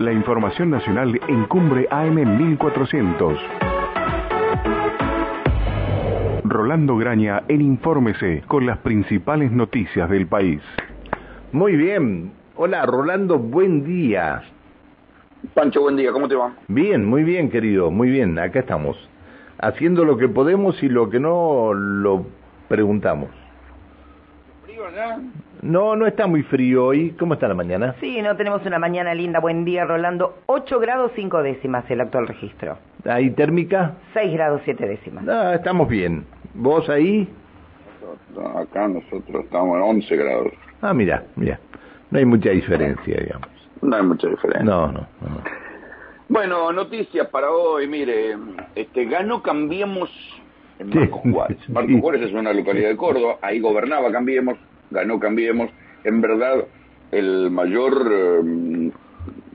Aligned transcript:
La 0.00 0.14
información 0.14 0.70
nacional 0.70 1.20
en 1.28 1.44
Cumbre 1.44 1.86
AM 1.90 2.14
1400. 2.14 3.38
Rolando 6.42 6.96
Graña 6.96 7.42
en 7.48 7.60
Infórmese 7.60 8.42
con 8.48 8.64
las 8.64 8.78
principales 8.78 9.52
noticias 9.52 10.08
del 10.08 10.26
país. 10.26 10.62
Muy 11.52 11.76
bien. 11.76 12.32
Hola, 12.56 12.86
Rolando, 12.86 13.38
buen 13.38 13.84
día. 13.84 14.42
Pancho, 15.52 15.82
buen 15.82 15.96
día, 15.96 16.12
¿cómo 16.12 16.28
te 16.28 16.34
va? 16.34 16.54
Bien, 16.68 17.04
muy 17.04 17.22
bien, 17.22 17.50
querido, 17.50 17.90
muy 17.90 18.08
bien, 18.08 18.38
acá 18.38 18.60
estamos. 18.60 18.96
Haciendo 19.58 20.06
lo 20.06 20.16
que 20.16 20.30
podemos 20.30 20.82
y 20.82 20.88
lo 20.88 21.10
que 21.10 21.20
no 21.20 21.74
lo 21.74 22.24
preguntamos. 22.68 23.28
¿Frío 24.64 24.86
allá? 24.86 25.18
No, 25.62 25.94
no 25.94 26.06
está 26.06 26.26
muy 26.26 26.42
frío 26.42 26.86
hoy. 26.86 27.10
¿Cómo 27.18 27.34
está 27.34 27.46
la 27.46 27.54
mañana? 27.54 27.94
Sí, 28.00 28.22
no 28.22 28.34
tenemos 28.36 28.64
una 28.64 28.78
mañana 28.78 29.14
linda. 29.14 29.40
Buen 29.40 29.64
día, 29.64 29.84
Rolando. 29.84 30.38
8 30.46 30.80
grados 30.80 31.12
5 31.14 31.42
décimas 31.42 31.88
el 31.90 32.00
actual 32.00 32.26
registro. 32.28 32.78
¿Ahí 33.04 33.30
térmica? 33.30 33.96
6 34.14 34.32
grados 34.32 34.62
7 34.64 34.86
décimas. 34.86 35.28
Ah, 35.28 35.54
estamos 35.56 35.86
bien. 35.88 36.24
¿Vos 36.54 36.88
ahí? 36.88 37.28
Acá 38.56 38.88
nosotros 38.88 39.44
estamos 39.44 39.76
en 39.76 39.82
11 39.82 40.16
grados. 40.16 40.52
Ah, 40.80 40.94
mira, 40.94 41.24
mira. 41.36 41.58
No 42.10 42.18
hay 42.18 42.24
mucha 42.24 42.50
diferencia, 42.50 43.18
digamos. 43.20 43.48
No 43.82 43.96
hay 43.96 44.02
mucha 44.02 44.28
diferencia. 44.28 44.64
No, 44.64 44.86
no, 44.90 45.00
no. 45.20 45.42
Bueno, 46.28 46.72
noticias 46.72 47.28
para 47.28 47.50
hoy. 47.50 47.86
Mire, 47.86 48.36
este 48.74 49.04
ganó 49.04 49.42
Cambiemos 49.42 50.10
en 50.78 50.90
Sí. 50.90 50.98
Marcos 50.98 51.20
Juárez. 51.30 51.58
Marcos 51.68 51.92
Sí. 51.94 52.00
Juárez 52.00 52.22
es 52.22 52.32
una 52.32 52.52
localidad 52.54 52.88
de 52.88 52.96
Córdoba. 52.96 53.36
Ahí 53.42 53.60
gobernaba 53.60 54.10
Cambiemos, 54.10 54.56
ganó 54.90 55.18
Cambiemos. 55.18 55.70
En 56.04 56.20
verdad, 56.20 56.64
el 57.10 57.50
mayor, 57.50 58.10
eh, 58.10 58.90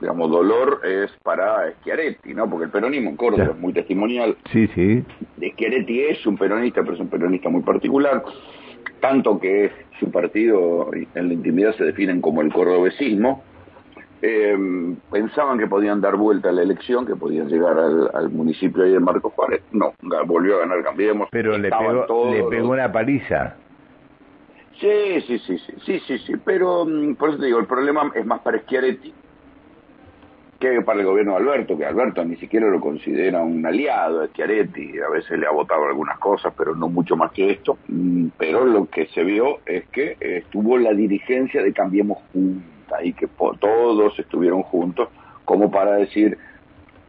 digamos, 0.00 0.30
dolor 0.30 0.80
es 0.84 1.10
para 1.22 1.72
Schiaretti, 1.80 2.34
¿no? 2.34 2.48
Porque 2.48 2.66
el 2.66 2.70
peronismo 2.70 3.10
en 3.10 3.16
Córdoba 3.16 3.52
es 3.52 3.58
muy 3.58 3.72
testimonial. 3.72 4.36
Sí, 4.52 4.68
sí. 4.74 5.04
Schiaretti 5.40 6.02
es 6.02 6.26
un 6.26 6.36
peronista, 6.36 6.82
pero 6.82 6.94
es 6.94 7.00
un 7.00 7.08
peronista 7.08 7.48
muy 7.48 7.62
particular, 7.62 8.22
tanto 9.00 9.38
que 9.38 9.70
su 9.98 10.10
partido 10.10 10.90
en 10.92 11.28
la 11.28 11.34
intimidad 11.34 11.74
se 11.76 11.84
definen 11.84 12.20
como 12.20 12.42
el 12.42 12.52
cordobesismo. 12.52 13.42
Eh, 14.22 14.56
pensaban 15.12 15.58
que 15.58 15.66
podían 15.66 16.00
dar 16.00 16.16
vuelta 16.16 16.48
a 16.48 16.52
la 16.52 16.62
elección, 16.62 17.04
que 17.06 17.14
podían 17.14 17.48
llegar 17.48 17.78
al, 17.78 18.10
al 18.14 18.30
municipio 18.30 18.84
ahí 18.84 18.92
de 18.92 19.00
Marcos 19.00 19.32
Juárez. 19.34 19.62
No, 19.72 19.92
volvió 20.26 20.56
a 20.56 20.60
ganar 20.60 20.82
Cambiemos. 20.82 21.28
Pero 21.30 21.56
le 21.58 21.70
pegó, 21.70 22.06
todos 22.06 22.34
le 22.34 22.42
pegó 22.44 22.70
una 22.70 22.90
paliza. 22.90 23.56
Sí, 24.80 25.20
sí, 25.26 25.38
sí, 25.38 25.58
sí, 25.58 25.74
sí, 25.84 26.00
sí, 26.00 26.18
sí, 26.18 26.32
pero 26.44 26.84
mm, 26.84 27.14
por 27.14 27.30
eso 27.30 27.38
te 27.38 27.46
digo, 27.46 27.58
el 27.58 27.66
problema 27.66 28.12
es 28.14 28.26
más 28.26 28.40
para 28.40 28.58
Schiaretti 28.60 29.12
que 30.58 30.80
para 30.80 31.00
el 31.00 31.06
gobierno 31.06 31.32
de 31.32 31.38
Alberto, 31.38 31.76
que 31.76 31.84
Alberto 31.84 32.24
ni 32.24 32.36
siquiera 32.36 32.68
lo 32.68 32.80
considera 32.80 33.42
un 33.42 33.64
aliado 33.66 34.20
de 34.20 34.28
Schiaretti, 34.28 34.98
a 35.00 35.10
veces 35.10 35.38
le 35.38 35.46
ha 35.46 35.50
votado 35.50 35.84
algunas 35.84 36.18
cosas, 36.18 36.54
pero 36.56 36.74
no 36.74 36.88
mucho 36.88 37.14
más 37.14 37.30
que 37.32 37.50
esto, 37.50 37.78
Mm, 37.88 38.28
pero 38.38 38.64
lo 38.64 38.86
que 38.86 39.06
se 39.08 39.22
vio 39.22 39.60
es 39.64 39.86
que 39.88 40.16
estuvo 40.20 40.78
la 40.78 40.92
dirigencia 40.92 41.62
de 41.62 41.72
Cambiemos 41.72 42.18
Junta 42.32 43.02
y 43.02 43.12
que 43.12 43.28
todos 43.60 44.18
estuvieron 44.18 44.62
juntos 44.62 45.08
como 45.44 45.70
para 45.70 45.92
decir, 45.92 46.36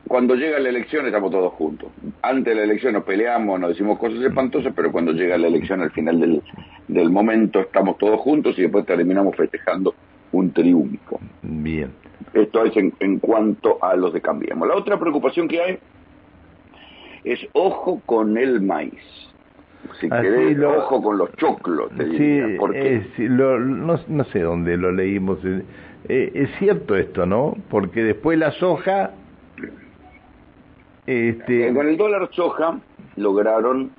cuando 0.07 0.35
llega 0.35 0.59
la 0.59 0.69
elección 0.69 1.05
estamos 1.05 1.31
todos 1.31 1.53
juntos. 1.53 1.89
Antes 2.21 2.45
de 2.53 2.55
la 2.55 2.63
elección 2.63 2.93
nos 2.93 3.03
peleamos, 3.03 3.59
nos 3.59 3.69
decimos 3.69 3.97
cosas 3.99 4.21
espantosas, 4.21 4.73
pero 4.75 4.91
cuando 4.91 5.11
llega 5.11 5.37
la 5.37 5.47
elección 5.47 5.81
al 5.81 5.91
final 5.91 6.19
del, 6.19 6.41
del 6.87 7.09
momento 7.09 7.59
estamos 7.61 7.97
todos 7.97 8.19
juntos 8.21 8.57
y 8.57 8.63
después 8.63 8.85
terminamos 8.85 9.35
festejando 9.35 9.93
un 10.31 10.51
triunfo. 10.51 11.19
Bien. 11.41 11.91
Esto 12.33 12.65
es 12.65 12.75
en, 12.77 12.93
en 12.99 13.19
cuanto 13.19 13.77
a 13.83 13.95
los 13.95 14.13
de 14.13 14.21
Cambiemos. 14.21 14.67
La 14.67 14.75
otra 14.75 14.99
preocupación 14.99 15.47
que 15.47 15.61
hay 15.61 15.79
es 17.23 17.39
ojo 17.53 18.01
con 18.05 18.37
el 18.37 18.61
maíz. 18.61 18.93
Si 19.99 20.07
Así 20.09 20.21
querés, 20.21 20.57
lo- 20.57 20.77
ojo 20.79 21.01
con 21.01 21.17
los 21.17 21.31
choclos, 21.37 21.89
te 21.97 22.03
Sí, 22.05 22.09
diría, 22.11 22.57
porque 22.59 22.95
eh, 22.97 23.07
sí, 23.15 23.27
lo- 23.27 23.59
no, 23.59 23.99
no 24.07 24.23
sé 24.25 24.39
dónde 24.41 24.75
lo 24.77 24.91
leímos. 24.91 25.39
Eh, 25.45 25.63
eh, 26.09 26.31
es 26.33 26.49
cierto 26.59 26.95
esto, 26.95 27.25
¿no? 27.25 27.55
Porque 27.69 28.03
después 28.03 28.37
la 28.37 28.51
soja... 28.51 29.11
Este, 31.07 31.69
Eh, 31.69 31.73
Con 31.73 31.87
el 31.87 31.95
dólar 31.95 32.29
soja 32.33 32.79
lograron 33.15 33.91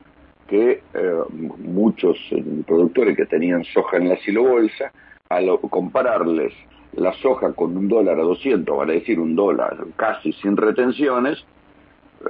que 0.46 0.82
eh, 0.92 1.12
muchos 1.58 2.18
eh, 2.30 2.44
productores 2.66 3.16
que 3.16 3.24
tenían 3.24 3.64
soja 3.64 3.96
en 3.96 4.10
la 4.10 4.16
silobolsa, 4.18 4.92
al 5.30 5.58
compararles 5.70 6.52
la 6.92 7.12
soja 7.14 7.52
con 7.54 7.76
un 7.76 7.88
dólar 7.88 8.20
a 8.20 8.22
200, 8.22 8.76
vale 8.76 8.94
decir 8.94 9.18
un 9.18 9.34
dólar 9.34 9.78
casi 9.96 10.32
sin 10.34 10.56
retenciones, 10.56 11.42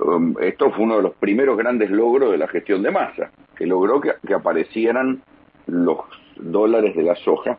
um, 0.00 0.34
esto 0.40 0.70
fue 0.70 0.84
uno 0.84 0.96
de 0.96 1.02
los 1.02 1.14
primeros 1.14 1.56
grandes 1.56 1.90
logros 1.90 2.30
de 2.30 2.38
la 2.38 2.48
gestión 2.48 2.82
de 2.82 2.90
masa, 2.90 3.30
que 3.56 3.66
logró 3.66 4.00
que, 4.00 4.12
que 4.26 4.34
aparecieran 4.34 5.22
los 5.66 5.98
dólares 6.36 6.94
de 6.94 7.02
la 7.02 7.16
soja, 7.16 7.58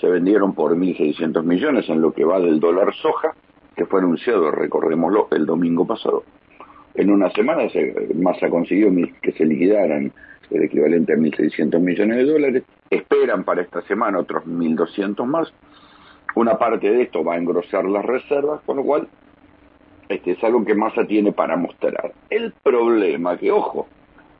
se 0.00 0.08
vendieron 0.08 0.54
por 0.54 0.74
1.600 0.74 1.42
millones 1.42 1.88
en 1.88 2.00
lo 2.00 2.12
que 2.12 2.24
va 2.24 2.38
del 2.38 2.60
dólar 2.60 2.94
soja, 2.94 3.34
que 3.74 3.86
fue 3.86 4.00
anunciado, 4.00 4.50
recordémoslo, 4.50 5.28
el 5.30 5.44
domingo 5.46 5.86
pasado. 5.86 6.22
En 6.96 7.10
una 7.10 7.30
semana 7.30 7.68
se, 7.68 7.94
Massa 8.14 8.48
consiguió 8.48 8.90
que 9.20 9.32
se 9.32 9.44
liquidaran 9.44 10.12
el 10.50 10.62
equivalente 10.62 11.12
a 11.12 11.16
1.600 11.16 11.78
millones 11.78 12.16
de 12.16 12.24
dólares. 12.24 12.62
Esperan 12.88 13.44
para 13.44 13.62
esta 13.62 13.82
semana 13.82 14.18
otros 14.18 14.44
1.200 14.44 15.24
más. 15.26 15.52
Una 16.34 16.58
parte 16.58 16.90
de 16.90 17.02
esto 17.02 17.22
va 17.22 17.34
a 17.34 17.38
engrosar 17.38 17.84
las 17.84 18.04
reservas, 18.04 18.60
con 18.64 18.76
lo 18.76 18.84
cual 18.84 19.08
este 20.08 20.32
es 20.32 20.44
algo 20.44 20.64
que 20.64 20.74
Massa 20.74 21.06
tiene 21.06 21.32
para 21.32 21.56
mostrar. 21.56 22.12
El 22.30 22.52
problema, 22.62 23.36
que 23.36 23.50
ojo, 23.50 23.88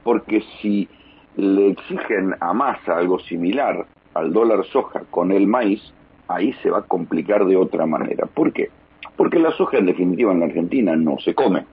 porque 0.02 0.42
si 0.60 0.88
le 1.36 1.68
exigen 1.68 2.34
a 2.40 2.54
Massa 2.54 2.96
algo 2.96 3.18
similar 3.18 3.86
al 4.14 4.32
dólar 4.32 4.64
soja 4.66 5.02
con 5.10 5.30
el 5.30 5.46
maíz, 5.46 5.82
ahí 6.28 6.54
se 6.62 6.70
va 6.70 6.78
a 6.78 6.82
complicar 6.82 7.44
de 7.44 7.56
otra 7.56 7.84
manera. 7.84 8.26
¿Por 8.26 8.52
qué? 8.52 8.70
Porque 9.16 9.38
la 9.38 9.52
soja 9.52 9.78
en 9.78 9.86
definitiva 9.86 10.32
en 10.32 10.40
la 10.40 10.46
Argentina 10.46 10.96
no 10.96 11.18
se 11.18 11.34
come. 11.34 11.66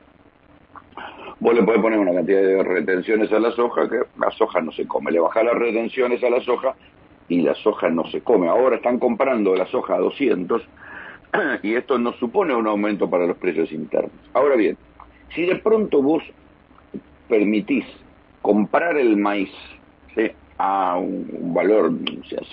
Vos 1.43 1.53
le 1.53 1.63
podés 1.63 1.81
poner 1.81 1.99
una 1.99 2.13
cantidad 2.13 2.41
de 2.41 2.63
retenciones 2.63 3.29
a 3.33 3.37
la 3.37 3.51
soja 3.51 3.89
que 3.89 3.97
la 4.17 4.31
soja 4.31 4.61
no 4.61 4.71
se 4.71 4.87
come. 4.87 5.11
Le 5.11 5.19
bajás 5.19 5.43
las 5.43 5.55
retenciones 5.55 6.23
a 6.23 6.29
la 6.29 6.39
soja 6.39 6.73
y 7.27 7.41
la 7.41 7.53
soja 7.55 7.89
no 7.89 8.07
se 8.07 8.21
come. 8.21 8.47
Ahora 8.47 8.77
están 8.77 8.97
comprando 8.97 9.53
la 9.53 9.65
soja 9.65 9.95
a 9.95 9.97
200 9.97 10.61
y 11.63 11.75
esto 11.75 11.99
no 11.99 12.13
supone 12.13 12.55
un 12.55 12.65
aumento 12.65 13.09
para 13.09 13.27
los 13.27 13.35
precios 13.35 13.73
internos. 13.73 14.13
Ahora 14.33 14.55
bien, 14.55 14.77
si 15.35 15.45
de 15.45 15.57
pronto 15.57 16.01
vos 16.01 16.23
permitís 17.27 17.83
comprar 18.41 18.95
el 18.95 19.17
maíz 19.17 19.51
a 20.59 20.95
un, 20.97 21.53
valor 21.53 21.91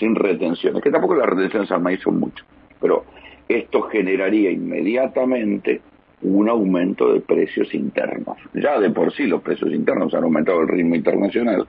sin 0.00 0.16
retenciones, 0.16 0.82
que 0.82 0.90
tampoco 0.90 1.14
las 1.14 1.28
retenciones 1.28 1.70
al 1.70 1.80
maíz 1.80 2.00
son 2.00 2.18
mucho, 2.18 2.44
pero 2.80 3.04
esto 3.48 3.82
generaría 3.82 4.50
inmediatamente 4.50 5.80
un 6.22 6.48
aumento 6.48 7.12
de 7.12 7.20
precios 7.20 7.72
internos. 7.74 8.36
Ya 8.54 8.78
de 8.78 8.90
por 8.90 9.12
sí 9.12 9.24
los 9.26 9.42
precios 9.42 9.72
internos 9.72 10.14
han 10.14 10.24
aumentado 10.24 10.60
al 10.60 10.68
ritmo 10.68 10.94
internacional 10.94 11.66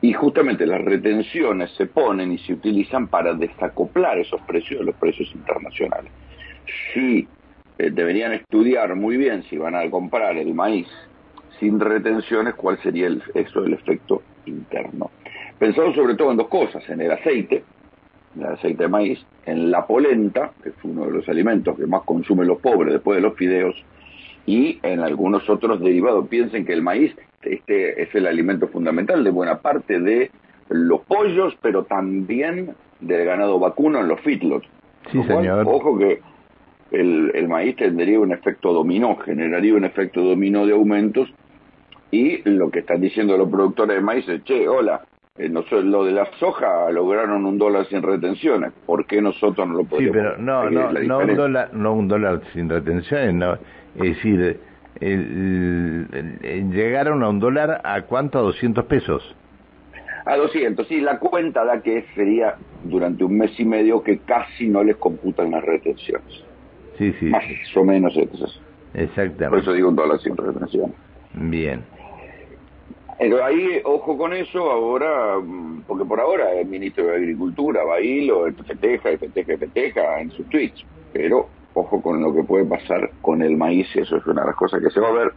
y 0.00 0.12
justamente 0.12 0.66
las 0.66 0.80
retenciones 0.82 1.70
se 1.76 1.86
ponen 1.86 2.32
y 2.32 2.38
se 2.38 2.54
utilizan 2.54 3.06
para 3.06 3.34
desacoplar 3.34 4.18
esos 4.18 4.40
precios 4.42 4.80
de 4.80 4.86
los 4.86 4.96
precios 4.96 5.32
internacionales. 5.32 6.10
Sí, 6.92 7.28
eh, 7.78 7.90
deberían 7.90 8.32
estudiar 8.32 8.94
muy 8.96 9.16
bien 9.16 9.44
si 9.44 9.56
van 9.56 9.76
a 9.76 9.88
comprar 9.90 10.36
el 10.36 10.54
maíz 10.54 10.88
sin 11.60 11.78
retenciones, 11.78 12.54
cuál 12.54 12.78
sería 12.82 13.06
el, 13.06 13.22
eso 13.34 13.64
el 13.64 13.74
efecto 13.74 14.22
interno. 14.46 15.10
Pensado 15.58 15.94
sobre 15.94 16.16
todo 16.16 16.32
en 16.32 16.36
dos 16.36 16.48
cosas, 16.48 16.82
en 16.90 17.00
el 17.00 17.12
aceite, 17.12 17.62
el 18.36 18.46
aceite 18.46 18.84
de 18.84 18.88
maíz, 18.88 19.24
en 19.46 19.70
la 19.70 19.86
polenta, 19.86 20.52
que 20.62 20.70
es 20.70 20.74
uno 20.84 21.06
de 21.06 21.12
los 21.12 21.28
alimentos 21.28 21.76
que 21.76 21.86
más 21.86 22.02
consumen 22.02 22.48
los 22.48 22.60
pobres 22.60 22.92
después 22.92 23.16
de 23.16 23.22
los 23.22 23.36
fideos, 23.36 23.74
y 24.46 24.78
en 24.82 25.00
algunos 25.00 25.48
otros 25.48 25.80
derivados. 25.80 26.28
Piensen 26.28 26.64
que 26.64 26.72
el 26.72 26.82
maíz 26.82 27.14
este 27.42 28.02
es 28.02 28.14
el 28.14 28.26
alimento 28.26 28.68
fundamental 28.68 29.24
de 29.24 29.30
buena 29.30 29.60
parte 29.60 29.98
de 30.00 30.30
los 30.68 31.00
pollos, 31.02 31.56
pero 31.60 31.84
también 31.84 32.74
del 33.00 33.24
ganado 33.24 33.58
vacuno 33.58 34.00
en 34.00 34.08
los 34.08 34.20
feedlots. 34.20 34.66
Sí, 35.10 35.18
Lo 35.18 35.26
cual, 35.26 35.38
señor. 35.38 35.66
Ojo 35.68 35.98
que 35.98 36.20
el, 36.92 37.32
el 37.34 37.48
maíz 37.48 37.76
tendría 37.76 38.20
un 38.20 38.32
efecto 38.32 38.72
dominó, 38.72 39.16
generaría 39.16 39.74
un 39.74 39.84
efecto 39.84 40.22
dominó 40.22 40.66
de 40.66 40.72
aumentos 40.72 41.28
y 42.10 42.48
lo 42.48 42.70
que 42.70 42.80
están 42.80 43.00
diciendo 43.00 43.36
los 43.36 43.48
productores 43.48 43.96
de 43.96 44.02
maíz 44.02 44.28
es, 44.28 44.44
che, 44.44 44.68
hola, 44.68 45.02
eh, 45.36 45.48
nosotros, 45.48 45.84
lo 45.84 46.04
de 46.04 46.12
la 46.12 46.26
soja 46.38 46.90
lograron 46.90 47.46
un 47.46 47.56
dólar 47.58 47.86
sin 47.86 48.02
retenciones, 48.02 48.72
¿por 48.84 49.06
qué 49.06 49.22
nosotros 49.22 49.66
no 49.66 49.74
lo 49.74 49.82
Sí, 49.84 49.88
podemos? 49.88 50.12
pero 50.12 50.36
no, 50.38 50.70
no, 50.70 50.92
no 50.92 51.18
un 51.20 51.36
dólar, 51.36 51.70
no 51.72 51.94
un 51.94 52.08
dólar 52.08 52.42
sin 52.52 52.68
retenciones, 52.68 53.34
no. 53.34 53.54
Es 53.94 54.16
decir, 54.16 54.60
el- 55.00 56.06
el- 56.12 56.38
el- 56.42 56.70
llegaron 56.70 57.22
a 57.22 57.30
un 57.30 57.40
dólar 57.40 57.80
a 57.84 58.02
cuánto, 58.02 58.38
a 58.38 58.42
200 58.42 58.84
pesos. 58.84 59.34
A 60.26 60.36
200, 60.36 60.86
sí, 60.86 61.00
la 61.00 61.18
cuenta 61.18 61.64
da 61.64 61.80
que 61.82 62.04
sería 62.14 62.56
durante 62.84 63.24
un 63.24 63.38
mes 63.38 63.58
y 63.58 63.64
medio 63.64 64.02
que 64.02 64.20
casi 64.20 64.68
no 64.68 64.84
les 64.84 64.96
computan 64.96 65.50
las 65.50 65.64
retenciones. 65.64 66.24
Sí, 66.98 67.10
Sí, 67.12 67.16
sí. 67.20 67.26
Más 67.26 67.42
o 67.74 67.84
menos 67.84 68.14
eso. 68.16 68.46
Exactamente. 68.92 69.48
Por 69.48 69.58
eso 69.60 69.72
digo 69.72 69.88
un 69.88 69.96
dólar 69.96 70.20
sin 70.20 70.36
retención. 70.36 70.94
Bien. 71.32 71.82
Pero 73.22 73.44
ahí, 73.44 73.80
ojo 73.84 74.18
con 74.18 74.32
eso, 74.32 74.68
ahora, 74.68 75.38
mm, 75.38 75.82
porque 75.86 76.04
por 76.04 76.18
ahora 76.18 76.52
el 76.54 76.66
ministro 76.66 77.06
de 77.06 77.14
Agricultura 77.14 77.84
va 77.84 77.96
ahí, 77.96 78.26
lo 78.26 78.52
festeja 78.52 79.16
festeja 79.16 79.56
festeja 79.58 80.20
en 80.20 80.32
sus 80.32 80.44
tweets, 80.48 80.84
pero 81.12 81.48
ojo 81.74 82.02
con 82.02 82.20
lo 82.20 82.34
que 82.34 82.42
puede 82.42 82.64
pasar 82.64 83.12
con 83.20 83.42
el 83.42 83.56
maíz, 83.56 83.86
eso 83.94 84.16
es 84.16 84.26
una 84.26 84.40
de 84.40 84.48
las 84.48 84.56
cosas 84.56 84.82
que 84.82 84.90
se 84.90 84.98
va 84.98 85.10
a 85.10 85.12
ver, 85.12 85.32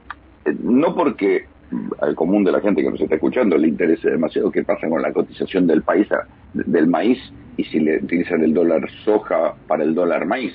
eh, 0.45 0.55
no 0.63 0.95
porque 0.95 1.45
al 2.01 2.15
común 2.15 2.43
de 2.43 2.53
la 2.53 2.61
gente 2.61 2.81
que 2.81 2.89
nos 2.89 2.99
está 2.99 3.15
escuchando 3.15 3.55
le 3.55 3.67
interese 3.67 4.09
demasiado 4.09 4.51
qué 4.51 4.63
pasa 4.63 4.89
con 4.89 5.03
la 5.03 5.13
cotización 5.13 5.67
del 5.67 5.83
país 5.83 6.07
del 6.53 6.88
maíz 6.88 7.19
y 7.55 7.65
si 7.65 7.79
le 7.79 7.97
utilizan 7.97 8.41
el 8.43 8.53
dólar 8.55 8.89
soja 9.03 9.53
para 9.67 9.83
el 9.83 9.93
dólar 9.93 10.25
maíz, 10.25 10.53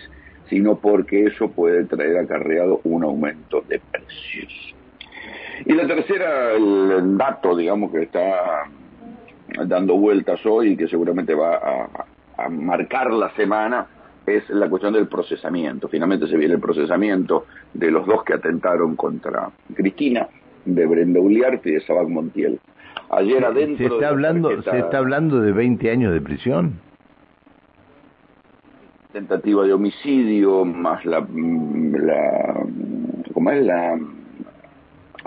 sino 0.49 0.76
porque 0.76 1.26
eso 1.26 1.49
puede 1.49 1.85
traer 1.85 2.19
acarreado 2.19 2.81
un 2.83 3.05
aumento 3.05 3.62
de 3.69 3.81
precios. 3.93 4.75
Y 5.65 5.73
la 5.75 5.87
tercera, 5.87 6.53
el 6.53 7.19
dato, 7.19 7.55
digamos, 7.57 7.93
que 7.93 8.03
está 8.03 8.65
dando 9.67 9.97
vueltas 9.97 10.45
hoy 10.47 10.73
y 10.73 10.77
que 10.77 10.89
seguramente 10.89 11.35
va 11.35 11.89
a, 12.39 12.49
marcar 12.49 13.12
la 13.12 13.31
semana, 13.35 13.87
es 14.27 14.49
la 14.49 14.71
cuestión 14.71 14.95
del 14.95 15.09
procesamiento. 15.09 15.89
Finalmente 15.89 16.27
se 16.27 16.39
viene 16.39 16.55
el 16.55 16.61
procesamiento 16.61 17.45
de 17.75 17.91
los 17.91 18.07
dos 18.07 18.25
que 18.25 18.33
atentaron 18.33 18.97
contra 18.97 19.51
Cristina, 19.75 20.27
de 20.65 20.87
Brenda 20.87 21.21
Uliarte 21.21 21.69
y 21.69 21.73
de 21.73 21.81
Sabac 21.83 22.09
Montiel. 22.09 22.59
Ayer 23.11 23.45
adentro... 23.45 23.89
¿Se 23.89 23.95
está, 23.95 24.09
hablando, 24.09 24.62
¿Se 24.62 24.79
está 24.79 24.99
hablando 24.99 25.41
de 25.41 25.53
20 25.53 25.91
años 25.91 26.15
de 26.15 26.21
prisión? 26.23 26.81
Tentativa 29.12 29.65
de 29.65 29.75
homicidio, 29.75 30.65
más 30.65 31.05
la... 31.05 31.21
la 31.21 32.67
¿Cómo 33.35 33.51
es? 33.51 33.67
La 33.67 33.99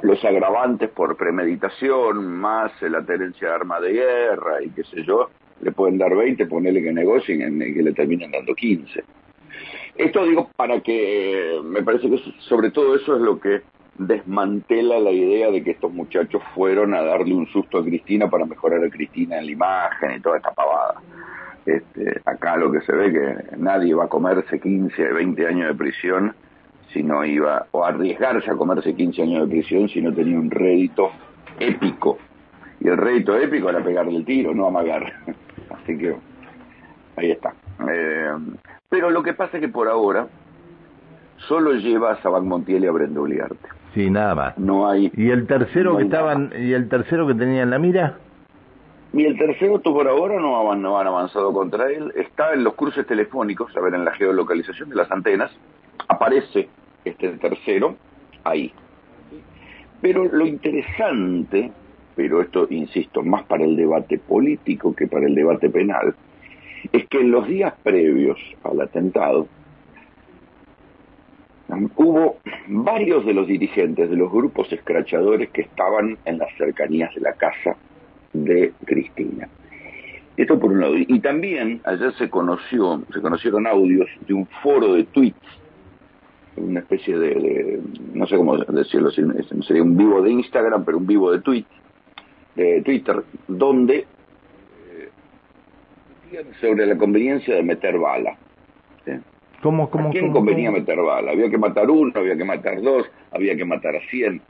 los 0.04 0.24
agravantes 0.26 0.90
por 0.90 1.16
premeditación, 1.16 2.28
más 2.28 2.72
la 2.82 3.04
tenencia 3.04 3.48
de 3.48 3.56
arma 3.56 3.80
de 3.80 3.94
guerra 3.94 4.62
y 4.62 4.70
qué 4.70 4.84
sé 4.84 5.04
yo, 5.04 5.30
le 5.62 5.72
pueden 5.72 5.98
dar 5.98 6.14
20, 6.14 6.46
ponerle 6.46 6.84
que 6.84 6.92
negocien 6.92 7.62
y 7.62 7.74
que 7.74 7.82
le 7.82 7.94
terminen 7.94 8.32
dando 8.32 8.54
15. 8.54 9.04
Esto 9.96 10.26
digo 10.26 10.50
para 10.58 10.82
que 10.82 11.58
me 11.64 11.84
parece 11.84 12.10
que 12.10 12.18
sobre 12.40 12.72
todo 12.72 12.96
eso 12.96 13.16
es 13.16 13.22
lo 13.22 13.40
que 13.40 13.62
desmantela 13.98 15.00
la 15.00 15.12
idea 15.12 15.52
de 15.52 15.64
que 15.64 15.72
estos 15.72 15.94
muchachos 15.94 16.42
fueron 16.54 16.94
a 16.94 17.02
darle 17.02 17.34
un 17.34 17.48
susto 17.48 17.78
a 17.78 17.86
Cristina 17.86 18.30
para 18.30 18.46
mejorar 18.46 18.84
a 18.84 18.90
Cristina 18.90 19.38
en 19.38 19.46
la 19.46 19.52
imagen 19.52 20.16
y 20.18 20.20
toda 20.20 20.38
esta 20.38 20.52
pavada. 20.52 20.96
Este, 21.66 22.20
acá 22.26 22.58
lo 22.58 22.70
que 22.74 22.82
se 22.82 22.92
ve 22.92 23.14
que 23.14 23.56
nadie 23.58 23.94
va 23.94 24.06
a 24.06 24.10
comerse 24.10 24.60
15, 24.60 25.02
20 25.14 25.48
años 25.48 25.68
de 25.70 25.76
prisión 25.76 26.36
si 26.94 27.04
no 27.04 27.26
iba, 27.26 27.66
o 27.72 27.84
arriesgarse 27.84 28.50
a 28.50 28.56
comerse 28.56 28.96
15 28.96 29.22
años 29.22 29.42
de 29.42 29.56
prisión 29.56 29.90
si 29.90 30.02
no 30.02 30.14
tenía 30.14 30.38
un 30.38 30.52
rédito 30.52 31.12
épico. 31.60 32.18
Y 32.80 32.88
el 32.88 32.98
rédito 32.98 33.36
épico 33.38 33.70
era 33.70 33.84
pegarle 33.84 34.18
el 34.18 34.26
tiro, 34.26 34.54
no 34.54 34.68
amagar. 34.68 35.12
Así 35.70 35.98
que 35.98 36.16
ahí 37.16 37.32
está. 37.32 37.54
Eh, 37.90 38.32
pero 38.90 39.10
lo 39.10 39.24
que 39.24 39.34
pasa 39.34 39.58
es 39.58 39.62
que 39.62 39.70
por 39.70 39.88
ahora 39.88 40.28
solo 41.48 41.74
lleva 41.74 42.12
a 42.12 42.22
Sabac 42.22 42.44
Montiel 42.44 42.84
y 42.84 42.88
a 42.88 42.92
Brenda 42.92 43.22
Uliarte. 43.22 43.68
Sí, 43.94 44.10
nada 44.10 44.36
más. 44.36 44.58
No 44.58 44.88
hay. 44.88 45.12
¿Y 45.16 45.30
el 45.30 45.46
tercero 45.46 45.98
que 45.98 46.04
estaban, 46.04 46.52
y 46.58 46.74
el 46.74 46.90
tercero 46.90 47.28
que 47.28 47.36
tenía 47.36 47.64
en 47.64 47.70
la 47.70 47.80
mira? 47.80 48.18
Y 49.14 49.26
el 49.26 49.38
tercero, 49.38 49.80
por 49.80 50.08
ahora 50.08 50.40
no, 50.40 50.76
no 50.76 51.00
han 51.00 51.08
avanzado 51.08 51.54
contra 51.54 51.92
él. 51.92 52.12
Está 52.16 52.54
en 52.54 52.64
los 52.64 52.74
cruces 52.74 53.06
telefónicos, 53.06 53.76
a 53.78 53.82
ver, 53.82 53.94
en 53.94 54.04
la 54.04 54.12
geolocalización 54.14 54.90
de 54.90 54.96
las 54.96 55.12
antenas. 55.12 55.52
Aparece 56.08 56.68
este 57.06 57.30
tercero 57.30 57.96
ahí. 58.44 58.72
Pero 60.02 60.26
lo 60.26 60.46
interesante, 60.46 61.72
pero 62.16 62.42
esto, 62.42 62.68
insisto, 62.70 63.24
más 63.24 63.44
para 63.44 63.64
el 63.64 63.76
debate 63.76 64.18
político 64.18 64.96
que 64.96 65.08
para 65.08 65.28
el 65.28 65.36
debate 65.36 65.70
penal, 65.70 66.16
es 66.92 67.08
que 67.08 67.22
en 67.22 67.32
los 67.32 67.48
días 67.48 67.74
previos 67.84 68.38
al 68.64 68.82
atentado 68.82 69.48
hubo 71.96 72.38
varios 72.68 73.26
de 73.26 73.34
los 73.34 73.48
dirigentes 73.48 74.10
de 74.10 74.16
los 74.16 74.32
grupos 74.32 74.72
escrachadores 74.72 75.50
que 75.50 75.62
estaban 75.62 76.18
en 76.26 76.38
las 76.38 76.54
cercanías 76.58 77.14
de 77.16 77.22
la 77.22 77.34
casa 77.34 77.76
de 78.34 78.74
Cristina. 78.86 79.48
Esto 80.36 80.60
por 80.60 80.72
un 80.72 80.82
lado. 80.82 80.96
Y 80.98 81.20
también 81.20 81.82
ayer 81.86 82.12
se 82.14 82.30
conoció, 82.30 83.04
se 83.14 83.22
conocieron 83.22 83.68
audios 83.68 84.10
de 84.28 84.34
un 84.34 84.48
foro 84.62 84.94
de 84.94 85.04
tweets 85.06 85.63
una 86.58 86.80
especie 86.80 87.18
de, 87.18 87.82
no 88.14 88.28
sé 88.28 88.38
cómo 88.38 88.58
decirlo, 88.58 89.12
sería 89.12 89.84
un 89.84 89.98
vivo 89.98 90.22
de 90.22 90.32
Instagram, 90.32 90.86
pero 90.86 90.98
un 90.98 91.08
vivo 91.08 91.32
de, 91.32 91.40
tweet, 91.42 91.66
de 92.56 92.82
Twitter, 92.82 93.24
donde 93.48 94.06
eh, 96.32 96.46
sobre 96.62 96.86
la 96.86 96.98
conveniencia 96.98 97.56
de 97.56 97.64
meter 97.64 97.98
bala. 97.98 98.38
¿Cómo, 99.62 99.90
cómo, 99.90 100.10
¿A 100.10 100.12
quién 100.12 100.34
convenía 100.34 100.72
meter 100.72 101.00
bala? 101.02 101.32
Había 101.32 101.50
que 101.50 101.58
matar 101.58 101.90
uno, 101.90 102.12
había 102.14 102.36
que 102.36 102.44
matar 102.44 102.82
dos, 102.82 103.10
había 103.32 103.56
que 103.56 103.64
matar 103.64 103.96
a 103.96 104.02
cien. 104.10 104.42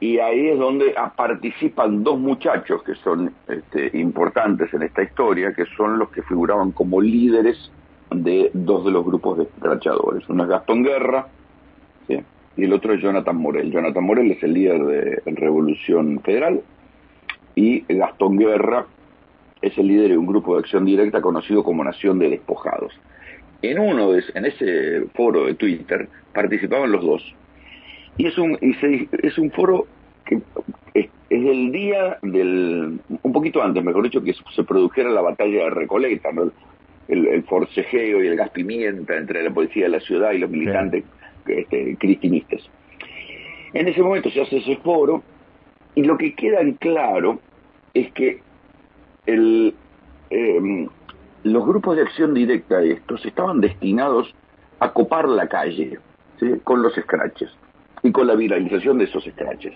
Y 0.00 0.18
ahí 0.18 0.48
es 0.48 0.58
donde 0.58 0.94
participan 1.16 2.02
dos 2.02 2.18
muchachos 2.18 2.82
que 2.82 2.94
son 2.96 3.32
este, 3.46 3.96
importantes 3.98 4.74
en 4.74 4.82
esta 4.82 5.02
historia, 5.02 5.52
que 5.52 5.64
son 5.76 5.98
los 5.98 6.10
que 6.10 6.22
figuraban 6.22 6.72
como 6.72 7.00
líderes 7.00 7.70
de 8.10 8.50
dos 8.54 8.84
de 8.84 8.90
los 8.90 9.04
grupos 9.04 9.38
de 9.38 9.44
escrachadores. 9.44 10.28
Uno 10.28 10.44
es 10.44 10.48
Gastón 10.48 10.82
Guerra 10.82 11.28
y 12.08 12.64
el 12.64 12.72
otro 12.72 12.92
es 12.92 13.00
Jonathan 13.00 13.36
Morel. 13.36 13.70
Jonathan 13.70 14.04
Morel 14.04 14.30
es 14.32 14.42
el 14.42 14.54
líder 14.54 14.84
de 14.84 15.22
Revolución 15.26 16.20
Federal 16.20 16.60
y 17.54 17.84
Gastón 17.88 18.36
Guerra 18.36 18.86
es 19.62 19.76
el 19.78 19.88
líder 19.88 20.10
de 20.10 20.18
un 20.18 20.26
grupo 20.26 20.54
de 20.54 20.60
acción 20.60 20.84
directa 20.84 21.20
conocido 21.20 21.62
como 21.62 21.84
Nación 21.84 22.18
de 22.18 22.30
Despojados. 22.30 22.92
En 23.62 23.78
uno 23.78 24.12
de, 24.12 24.22
en 24.34 24.46
ese 24.46 25.06
foro 25.14 25.46
de 25.46 25.54
Twitter 25.54 26.08
participaban 26.32 26.92
los 26.92 27.04
dos. 27.04 27.34
Y 28.16 28.26
es 28.26 28.38
un, 28.38 28.58
es 28.60 29.38
un 29.38 29.50
foro 29.50 29.86
que 30.24 30.40
es, 30.94 31.08
el 31.30 31.72
día 31.72 32.18
del, 32.22 33.00
un 33.22 33.32
poquito 33.32 33.62
antes, 33.62 33.84
mejor 33.84 34.04
dicho, 34.04 34.22
que 34.22 34.34
se 34.54 34.64
produjera 34.64 35.10
la 35.10 35.20
batalla 35.20 35.64
de 35.64 35.70
Recoleta, 35.70 36.32
¿no? 36.32 36.50
El, 37.08 37.42
forcejeo 37.44 38.22
y 38.22 38.28
el 38.28 38.36
gas 38.36 38.50
pimienta 38.50 39.16
entre 39.16 39.42
la 39.42 39.50
policía 39.50 39.84
de 39.84 39.90
la 39.90 40.00
ciudad 40.00 40.32
y 40.32 40.38
los 40.38 40.50
militantes 40.50 41.04
este, 41.46 41.96
cristinistas. 41.96 42.60
En 43.72 43.88
ese 43.88 44.02
momento 44.02 44.30
se 44.30 44.42
hace 44.42 44.58
ese 44.58 44.76
foro 44.76 45.22
y 45.94 46.02
lo 46.02 46.16
que 46.18 46.34
queda 46.34 46.60
en 46.60 46.74
claro 46.74 47.40
es 47.94 48.12
que 48.12 48.40
el, 49.26 49.74
em, 50.30 50.88
los 51.44 51.66
grupos 51.66 51.96
de 51.96 52.02
acción 52.02 52.34
directa 52.34 52.78
de 52.78 52.92
estos 52.92 53.24
estaban 53.24 53.60
destinados 53.60 54.34
a 54.80 54.92
copar 54.92 55.28
la 55.28 55.48
calle 55.48 55.98
con 56.64 56.82
los 56.82 56.94
scratches 56.94 57.50
y 58.02 58.12
con 58.12 58.26
la 58.26 58.34
viralización 58.36 58.98
de 58.98 59.04
esos 59.04 59.24
scratches. 59.24 59.74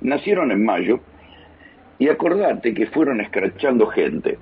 Nacieron 0.00 0.52
en 0.52 0.64
mayo 0.64 1.00
y 1.98 2.08
acordate 2.08 2.72
que 2.72 2.86
fueron 2.86 3.20
escrachando 3.20 3.86
gente 3.88 4.38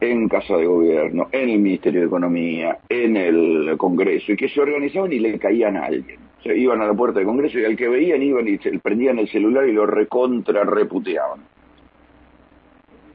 en 0.00 0.28
Casa 0.28 0.56
de 0.56 0.66
Gobierno, 0.66 1.28
en 1.30 1.50
el 1.50 1.58
Ministerio 1.58 2.00
de 2.00 2.06
Economía, 2.06 2.78
en 2.88 3.16
el 3.16 3.76
Congreso, 3.76 4.32
y 4.32 4.36
que 4.36 4.48
se 4.48 4.60
organizaban 4.60 5.12
y 5.12 5.18
le 5.18 5.38
caían 5.38 5.76
a 5.76 5.84
alguien. 5.86 6.18
Iban 6.44 6.80
a 6.80 6.86
la 6.86 6.94
puerta 6.94 7.18
del 7.18 7.26
Congreso 7.26 7.58
y 7.58 7.66
al 7.66 7.76
que 7.76 7.88
veían 7.88 8.22
iban 8.22 8.48
y 8.48 8.56
se, 8.58 8.78
prendían 8.78 9.18
el 9.18 9.28
celular 9.28 9.68
y 9.68 9.72
lo 9.72 9.84
recontra 9.84 10.64
reputeaban. 10.64 11.40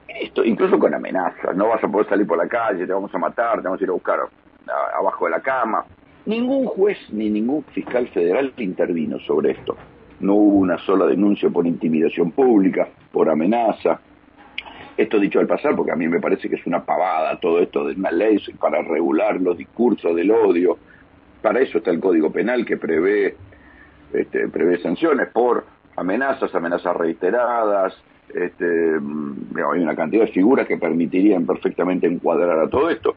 Esto, 0.08 0.44
incluso 0.44 0.78
con 0.78 0.94
amenazas, 0.94 1.56
no 1.56 1.68
vas 1.68 1.82
a 1.82 1.88
poder 1.88 2.08
salir 2.08 2.26
por 2.26 2.38
la 2.38 2.48
calle, 2.48 2.86
te 2.86 2.92
vamos 2.92 3.12
a 3.14 3.18
matar, 3.18 3.56
te 3.56 3.64
vamos 3.64 3.80
a 3.80 3.84
ir 3.84 3.90
a 3.90 3.94
buscar 3.94 4.20
abajo 4.98 5.24
de 5.24 5.30
la 5.32 5.40
cama. 5.40 5.84
Ningún 6.24 6.66
juez 6.66 6.98
ni 7.10 7.28
ningún 7.28 7.64
fiscal 7.64 8.08
federal 8.08 8.52
intervino 8.58 9.18
sobre 9.20 9.52
esto. 9.52 9.76
No 10.20 10.34
hubo 10.34 10.58
una 10.58 10.78
sola 10.78 11.06
denuncia 11.06 11.50
por 11.50 11.66
intimidación 11.66 12.30
pública, 12.30 12.88
por 13.12 13.28
amenaza, 13.28 14.00
esto 14.96 15.18
dicho 15.18 15.40
al 15.40 15.46
pasar, 15.46 15.76
porque 15.76 15.92
a 15.92 15.96
mí 15.96 16.08
me 16.08 16.20
parece 16.20 16.48
que 16.48 16.56
es 16.56 16.66
una 16.66 16.84
pavada 16.84 17.38
todo 17.38 17.60
esto 17.60 17.84
de 17.84 17.94
una 17.94 18.10
ley 18.10 18.38
para 18.58 18.82
regular 18.82 19.40
los 19.40 19.56
discursos 19.58 20.14
del 20.16 20.30
odio. 20.30 20.78
Para 21.42 21.60
eso 21.60 21.78
está 21.78 21.90
el 21.90 22.00
Código 22.00 22.32
Penal 22.32 22.64
que 22.64 22.76
prevé, 22.76 23.36
este, 24.12 24.48
prevé 24.48 24.78
sanciones 24.78 25.28
por 25.28 25.66
amenazas, 25.96 26.54
amenazas 26.54 26.96
reiteradas. 26.96 27.94
Este, 28.34 28.64
mm, 28.64 29.56
hay 29.72 29.82
una 29.82 29.94
cantidad 29.94 30.24
de 30.24 30.32
figuras 30.32 30.66
que 30.66 30.78
permitirían 30.78 31.46
perfectamente 31.46 32.06
encuadrar 32.06 32.58
a 32.58 32.68
todo 32.68 32.88
esto. 32.88 33.14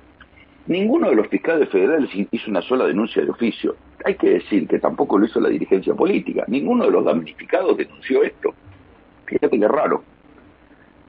Ninguno 0.67 1.09
de 1.09 1.15
los 1.15 1.27
fiscales 1.27 1.69
federales 1.69 2.09
hizo 2.13 2.51
una 2.51 2.61
sola 2.61 2.85
denuncia 2.85 3.23
de 3.23 3.31
oficio. 3.31 3.75
Hay 4.05 4.15
que 4.15 4.31
decir 4.31 4.67
que 4.67 4.79
tampoco 4.79 5.17
lo 5.17 5.25
hizo 5.25 5.39
la 5.39 5.49
dirigencia 5.49 5.95
política. 5.95 6.43
Ninguno 6.47 6.85
de 6.85 6.91
los 6.91 7.05
damnificados 7.05 7.75
denunció 7.75 8.21
esto. 8.23 8.53
Fíjate 9.25 9.59
qué 9.59 9.67
raro. 9.67 10.03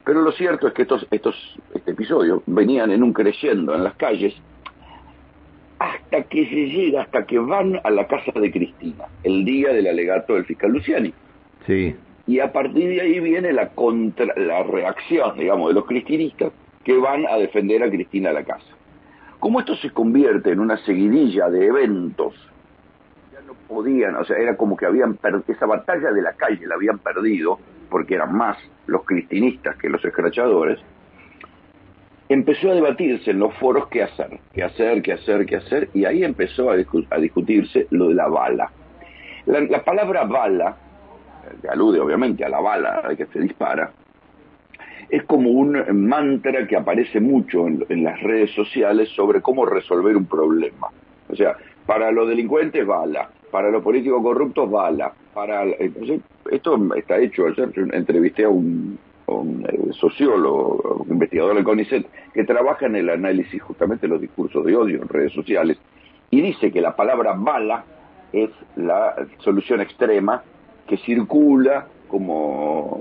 Pero 0.05 0.23
lo 0.23 0.33
cierto 0.33 0.67
es 0.67 0.75
que 0.75 0.83
estos, 0.83 1.07
estos 1.11 1.35
este 1.75 1.91
episodios 1.93 2.43
venían 2.47 2.91
en 2.91 3.03
un 3.03 3.13
creciendo 3.13 3.75
en 3.75 3.85
las 3.85 3.95
calles 3.95 4.35
hasta 5.79 6.23
que 6.25 6.47
se 6.47 6.69
llega, 6.69 7.03
hasta 7.03 7.25
que 7.25 7.39
van 7.39 7.81
a 7.83 7.91
la 7.91 8.07
casa 8.07 8.33
de 8.39 8.53
Cristina, 8.53 9.05
el 9.23 9.45
día 9.45 9.73
del 9.73 9.87
alegato 9.87 10.35
del 10.35 10.45
fiscal 10.45 10.73
Luciani. 10.73 11.13
Sí. 11.67 11.97
Y 12.27 12.39
a 12.41 12.53
partir 12.53 12.91
de 12.91 13.01
ahí 13.01 13.19
viene 13.19 13.53
la 13.53 13.71
contra, 13.71 14.27
la 14.37 14.63
reacción, 14.63 15.39
digamos, 15.39 15.69
de 15.69 15.75
los 15.75 15.87
cristinistas 15.87 16.53
que 16.85 16.97
van 16.97 17.27
a 17.27 17.37
defender 17.37 17.83
a 17.83 17.91
Cristina 17.91 18.31
a 18.31 18.35
la 18.35 18.45
casa. 18.45 18.67
Como 19.39 19.61
esto 19.61 19.75
se 19.77 19.91
convierte 19.91 20.51
en 20.51 20.61
una 20.61 20.77
seguidilla 20.85 21.49
de 21.49 21.67
eventos, 21.67 22.35
ya 23.33 23.41
no 23.47 23.55
podían, 23.67 24.17
o 24.17 24.25
sea, 24.25 24.37
era 24.37 24.57
como 24.57 24.77
que 24.77 24.85
habían 24.85 25.15
perdido, 25.15 25.45
esa 25.49 25.65
batalla 25.65 26.13
de 26.13 26.21
la 26.21 26.35
calle 26.35 26.67
la 26.67 26.75
habían 26.75 26.99
perdido, 26.99 27.59
porque 27.91 28.15
eran 28.15 28.35
más 28.35 28.57
los 28.87 29.05
cristinistas 29.05 29.77
que 29.77 29.89
los 29.89 30.05
escrachadores, 30.05 30.79
empezó 32.31 32.71
a 32.71 32.75
debatirse 32.75 33.33
en 33.33 33.41
los 33.41 33.53
foros 33.55 33.89
qué 33.89 34.05
hacer, 34.05 34.39
qué 34.55 34.63
hacer, 34.63 35.03
qué 35.03 35.13
hacer, 35.13 35.45
qué 35.47 35.57
hacer, 35.57 35.91
y 35.93 36.05
ahí 36.05 36.23
empezó 36.23 36.71
a, 36.71 36.77
discutirse 36.77 37.89
lo 37.91 38.09
de 38.09 38.15
la 38.15 38.29
bala. 38.29 38.71
La, 39.47 39.83
palabra 39.83 40.25
bala, 40.25 40.77
que 41.61 41.69
alude 41.69 41.99
obviamente 41.99 42.45
a 42.45 42.49
la 42.49 42.61
bala 42.61 43.03
que 43.17 43.27
se 43.27 43.41
dispara, 43.41 43.91
es 45.09 45.25
como 45.25 45.51
un 45.51 45.77
mantra 46.09 46.69
que 46.69 46.77
aparece 46.77 47.19
mucho 47.19 47.67
en, 47.67 48.05
las 48.05 48.23
redes 48.23 48.53
sociales 48.53 49.09
sobre 49.09 49.43
cómo 49.43 49.67
resolver 49.67 50.17
un 50.17 50.27
problema. 50.27 50.87
O 51.29 51.35
sea, 51.35 51.57
para 51.85 52.13
los 52.13 52.29
delincuentes, 52.29 52.87
bala, 52.87 53.29
para 53.51 53.71
los 53.71 53.83
políticos 53.83 54.23
corruptos, 54.23 54.71
bala, 54.71 55.13
para... 55.35 55.65
Esto 56.51 56.79
está 56.97 57.19
hecho, 57.19 57.47
ayer 57.47 57.71
entrevisté 57.93 58.45
a 58.45 58.49
un, 58.49 58.99
un 59.27 59.65
eh, 59.69 59.93
sociólogo, 59.93 61.05
un 61.07 61.13
investigador 61.13 61.55
del 61.55 61.65
CONICET, 61.65 62.07
que 62.35 62.45
trabaja 62.45 62.87
en 62.87 62.97
el 62.97 63.09
análisis 63.09 63.63
justamente 63.63 64.07
de 64.07 64.13
los 64.13 64.21
discursos 64.21 64.65
de 64.65 64.77
odio 64.77 65.01
en 65.01 65.09
redes 65.09 65.33
sociales, 65.33 65.79
y 66.31 66.41
dice 66.41 66.73
que 66.73 66.81
la 66.81 66.97
palabra 66.97 67.35
bala 67.37 67.85
es 68.33 68.51
la 68.77 69.15
solución 69.39 69.81
extrema 69.81 70.43
que 70.89 70.97
circula 70.99 71.87
como, 72.09 73.01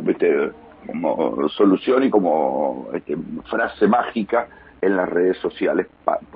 como 0.86 1.50
solución 1.50 2.04
y 2.04 2.10
como 2.10 2.90
este, 2.94 3.18
frase 3.50 3.88
mágica 3.88 4.48
en 4.82 4.96
las 4.96 5.10
redes 5.10 5.38
sociales 5.38 5.88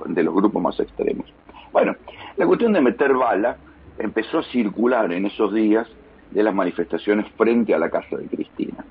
de 0.06 0.22
los 0.22 0.34
grupos 0.34 0.62
más 0.62 0.78
extremos. 0.80 1.32
Bueno, 1.72 1.94
la 2.36 2.46
cuestión 2.46 2.72
de 2.72 2.80
meter 2.80 3.14
bala 3.14 3.56
empezó 3.98 4.40
a 4.40 4.42
circular 4.44 5.12
en 5.12 5.26
esos 5.26 5.54
días 5.54 5.88
de 6.34 6.42
las 6.42 6.54
manifestaciones 6.54 7.30
frente 7.36 7.74
a 7.74 7.78
la 7.78 7.88
casa 7.88 8.16
de 8.16 8.26
Cristina. 8.26 8.84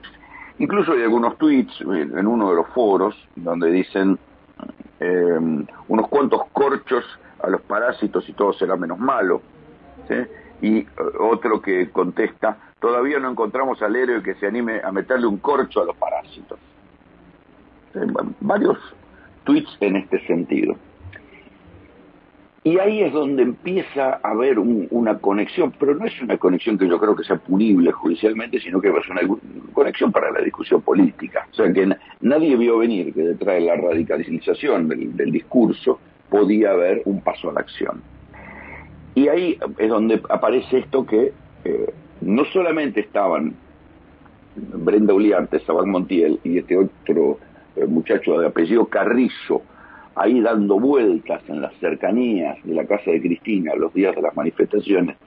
Incluso 0.59 0.93
hay 0.93 1.03
algunos 1.03 1.37
tweets 1.37 1.81
en 1.81 2.25
uno 2.25 2.49
de 2.49 2.55
los 2.55 2.67
foros 2.69 3.15
donde 3.35 3.69
dicen 3.69 4.17
em, 4.99 5.65
unos 5.87 6.07
cuantos 6.07 6.41
corchos 6.53 7.03
a 7.41 7.49
los 7.49 7.61
parásitos 7.61 8.27
y 8.29 8.33
todo 8.33 8.53
será 8.53 8.77
menos 8.77 8.97
malo. 8.97 9.41
Y 10.61 10.77
eh, 10.77 10.87
otro 11.19 11.61
que 11.61 11.89
contesta, 11.89 12.57
todavía 12.79 13.19
no 13.19 13.29
encontramos 13.29 13.81
al 13.81 13.95
héroe 13.95 14.23
que 14.23 14.35
se 14.35 14.47
anime 14.47 14.79
a 14.81 14.91
meterle 14.91 15.27
un 15.27 15.37
corcho 15.37 15.81
a 15.81 15.85
los 15.85 15.97
parásitos. 15.97 16.59
varios 18.39 18.77
tweets 19.43 19.77
en 19.81 19.97
este 19.97 20.25
sentido. 20.25 20.75
Y 22.65 22.79
ahí 22.79 23.01
es 23.01 23.11
donde 23.11 23.43
empieza 23.43 24.21
a 24.23 24.29
haber 24.29 24.57
una 24.57 25.17
conexión, 25.19 25.73
pero 25.77 25.95
no 25.95 26.05
es 26.05 26.21
una 26.21 26.37
conexión 26.37 26.77
que 26.77 26.87
yo 26.87 26.97
creo 26.97 27.13
que 27.13 27.25
sea 27.25 27.35
punible 27.35 27.91
judicialmente, 27.91 28.57
sino 28.61 28.79
que 28.79 28.87
es 28.87 29.09
una 29.09 29.21
conexión 29.73 30.13
para 30.13 30.31
la 30.31 30.39
discusión 30.39 30.81
política. 30.81 31.45
O 31.51 31.55
sea, 31.55 31.73
que 31.73 31.89
nadie 32.21 32.55
vio 32.55 32.77
venir 32.77 33.13
que 33.13 33.21
detrás 33.21 33.55
de 33.55 33.61
la 33.61 33.75
radicalización 33.75 34.87
del, 34.87 35.31
discurso 35.31 35.99
podía 36.29 36.71
haber 36.71 37.01
un 37.03 37.21
paso 37.21 37.49
a 37.49 37.53
la 37.53 37.59
acción. 37.59 38.01
Y 39.13 39.27
ahí 39.27 39.57
es 39.77 39.89
donde 39.89 40.21
aparece 40.29 40.79
esto 40.79 41.05
que 41.05 41.33
eh, 41.65 41.93
no 42.21 42.45
solamente 42.45 43.01
estaban 43.01 43.55
Brenda 44.55 45.13
Uliarte, 45.13 45.59
Sabán 45.59 45.89
Montiel 45.89 46.39
y 46.43 46.59
este 46.59 46.77
otro 46.77 47.39
eh, 47.75 47.85
muchacho 47.85 48.39
de 48.39 48.47
apellido 48.47 48.85
Carrizo, 48.85 49.63
ahí 50.15 50.41
dando 50.41 50.79
vueltas 50.79 51.41
en 51.47 51.61
las 51.61 51.73
cercanías 51.75 52.57
de 52.63 52.75
la 52.75 52.85
casa 52.85 53.11
de 53.11 53.21
Cristina 53.21 53.75
los 53.75 53.93
días 53.93 54.15
de 54.15 54.21
las 54.21 54.35
manifestaciones, 54.35 55.17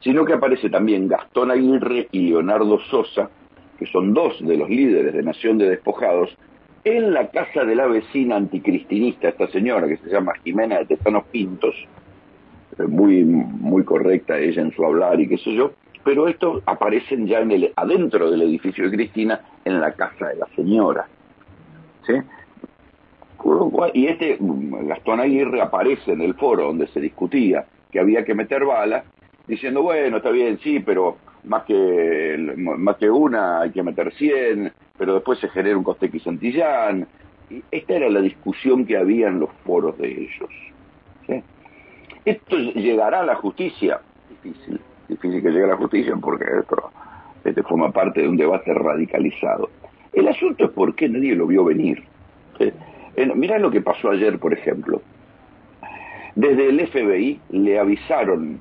sino 0.00 0.24
que 0.24 0.34
aparece 0.34 0.68
también 0.70 1.08
Gastón 1.08 1.50
Aguirre 1.50 2.08
y 2.12 2.28
Leonardo 2.28 2.78
Sosa, 2.90 3.30
que 3.78 3.86
son 3.86 4.12
dos 4.12 4.44
de 4.46 4.56
los 4.56 4.68
líderes 4.68 5.14
de 5.14 5.22
Nación 5.22 5.58
de 5.58 5.70
Despojados, 5.70 6.36
en 6.84 7.14
la 7.14 7.30
casa 7.30 7.64
de 7.64 7.74
la 7.74 7.86
vecina 7.86 8.36
anticristinista, 8.36 9.28
esta 9.28 9.46
señora 9.48 9.88
que 9.88 9.96
se 9.96 10.10
llama 10.10 10.34
Jimena 10.44 10.78
de 10.78 10.84
Testanos 10.84 11.24
Pintos, 11.30 11.74
eh, 12.78 12.82
muy, 12.82 13.24
muy 13.24 13.84
correcta 13.84 14.38
ella 14.38 14.62
en 14.62 14.72
su 14.72 14.84
hablar 14.84 15.18
y 15.20 15.28
qué 15.28 15.38
sé 15.38 15.54
yo, 15.54 15.72
pero 16.04 16.28
estos 16.28 16.62
aparecen 16.66 17.26
ya 17.26 17.40
en 17.40 17.50
el, 17.52 17.72
adentro 17.74 18.30
del 18.30 18.42
edificio 18.42 18.84
de 18.84 18.96
Cristina, 18.96 19.40
en 19.64 19.80
la 19.80 19.92
casa 19.92 20.28
de 20.28 20.36
la 20.36 20.46
señora. 20.54 21.06
¿sí? 22.06 22.12
Y 23.92 24.06
este 24.06 24.36
mm, 24.38 24.86
Gastón 24.88 25.20
Aguirre 25.20 25.60
aparece 25.60 26.12
en 26.12 26.20
el 26.22 26.34
foro 26.34 26.64
donde 26.64 26.86
se 26.88 27.00
discutía 27.00 27.64
que 27.90 28.00
había 28.00 28.24
que 28.24 28.34
meter 28.34 28.64
balas, 28.64 29.04
diciendo, 29.46 29.82
bueno, 29.82 30.16
está 30.16 30.30
bien, 30.30 30.58
sí, 30.58 30.80
pero 30.80 31.16
más 31.44 31.64
que, 31.64 32.54
más 32.56 32.96
que 32.96 33.10
una 33.10 33.60
hay 33.60 33.70
que 33.70 33.82
meter 33.82 34.12
100, 34.12 34.72
pero 34.98 35.14
después 35.14 35.38
se 35.38 35.48
genera 35.48 35.76
un 35.76 35.84
coste 35.84 36.10
Santillán. 36.18 37.06
Y 37.50 37.62
esta 37.70 37.94
era 37.94 38.08
la 38.08 38.20
discusión 38.20 38.86
que 38.86 38.96
había 38.96 39.28
en 39.28 39.40
los 39.40 39.50
foros 39.64 39.96
de 39.98 40.08
ellos. 40.08 40.50
¿Esto 42.24 42.56
llegará 42.56 43.20
a 43.20 43.26
la 43.26 43.34
justicia? 43.34 44.00
Difícil, 44.30 44.80
difícil 45.08 45.42
que 45.42 45.50
llegue 45.50 45.64
a 45.64 45.68
la 45.68 45.76
justicia 45.76 46.16
porque 46.16 46.44
esto 46.58 46.90
este 47.44 47.62
forma 47.62 47.92
parte 47.92 48.22
de 48.22 48.28
un 48.28 48.38
debate 48.38 48.72
radicalizado. 48.72 49.68
El 50.14 50.28
asunto 50.28 50.64
es 50.64 50.70
por 50.70 50.94
qué 50.94 51.08
nadie 51.08 51.34
lo 51.34 51.46
vio 51.46 51.64
venir. 51.64 52.02
Mirá 53.16 53.58
lo 53.58 53.70
que 53.70 53.80
pasó 53.80 54.10
ayer, 54.10 54.38
por 54.38 54.52
ejemplo. 54.52 55.02
Desde 56.34 56.68
el 56.68 56.86
FBI 56.88 57.40
le 57.50 57.78
avisaron 57.78 58.58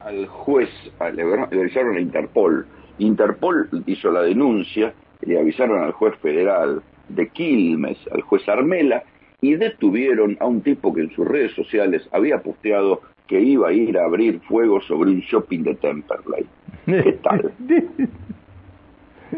al 0.00 0.26
juez, 0.26 0.70
le 1.14 1.22
avisaron 1.60 1.96
a 1.96 2.00
Interpol. 2.00 2.66
Interpol 2.98 3.68
hizo 3.86 4.10
la 4.10 4.22
denuncia, 4.22 4.92
le 5.22 5.38
avisaron 5.38 5.82
al 5.82 5.92
juez 5.92 6.14
federal 6.18 6.82
de 7.08 7.28
Quilmes, 7.28 7.98
al 8.12 8.22
juez 8.22 8.48
Armela, 8.48 9.02
y 9.40 9.54
detuvieron 9.54 10.36
a 10.40 10.46
un 10.46 10.62
tipo 10.62 10.92
que 10.94 11.02
en 11.02 11.10
sus 11.10 11.26
redes 11.26 11.52
sociales 11.52 12.08
había 12.12 12.38
posteado 12.42 13.02
que 13.26 13.40
iba 13.40 13.68
a 13.68 13.72
ir 13.72 13.98
a 13.98 14.04
abrir 14.04 14.40
fuego 14.40 14.80
sobre 14.82 15.10
un 15.10 15.20
shopping 15.20 15.62
de 15.62 15.74
Temperley. 15.74 16.46
¿Qué 16.86 17.18
tal? 17.22 17.52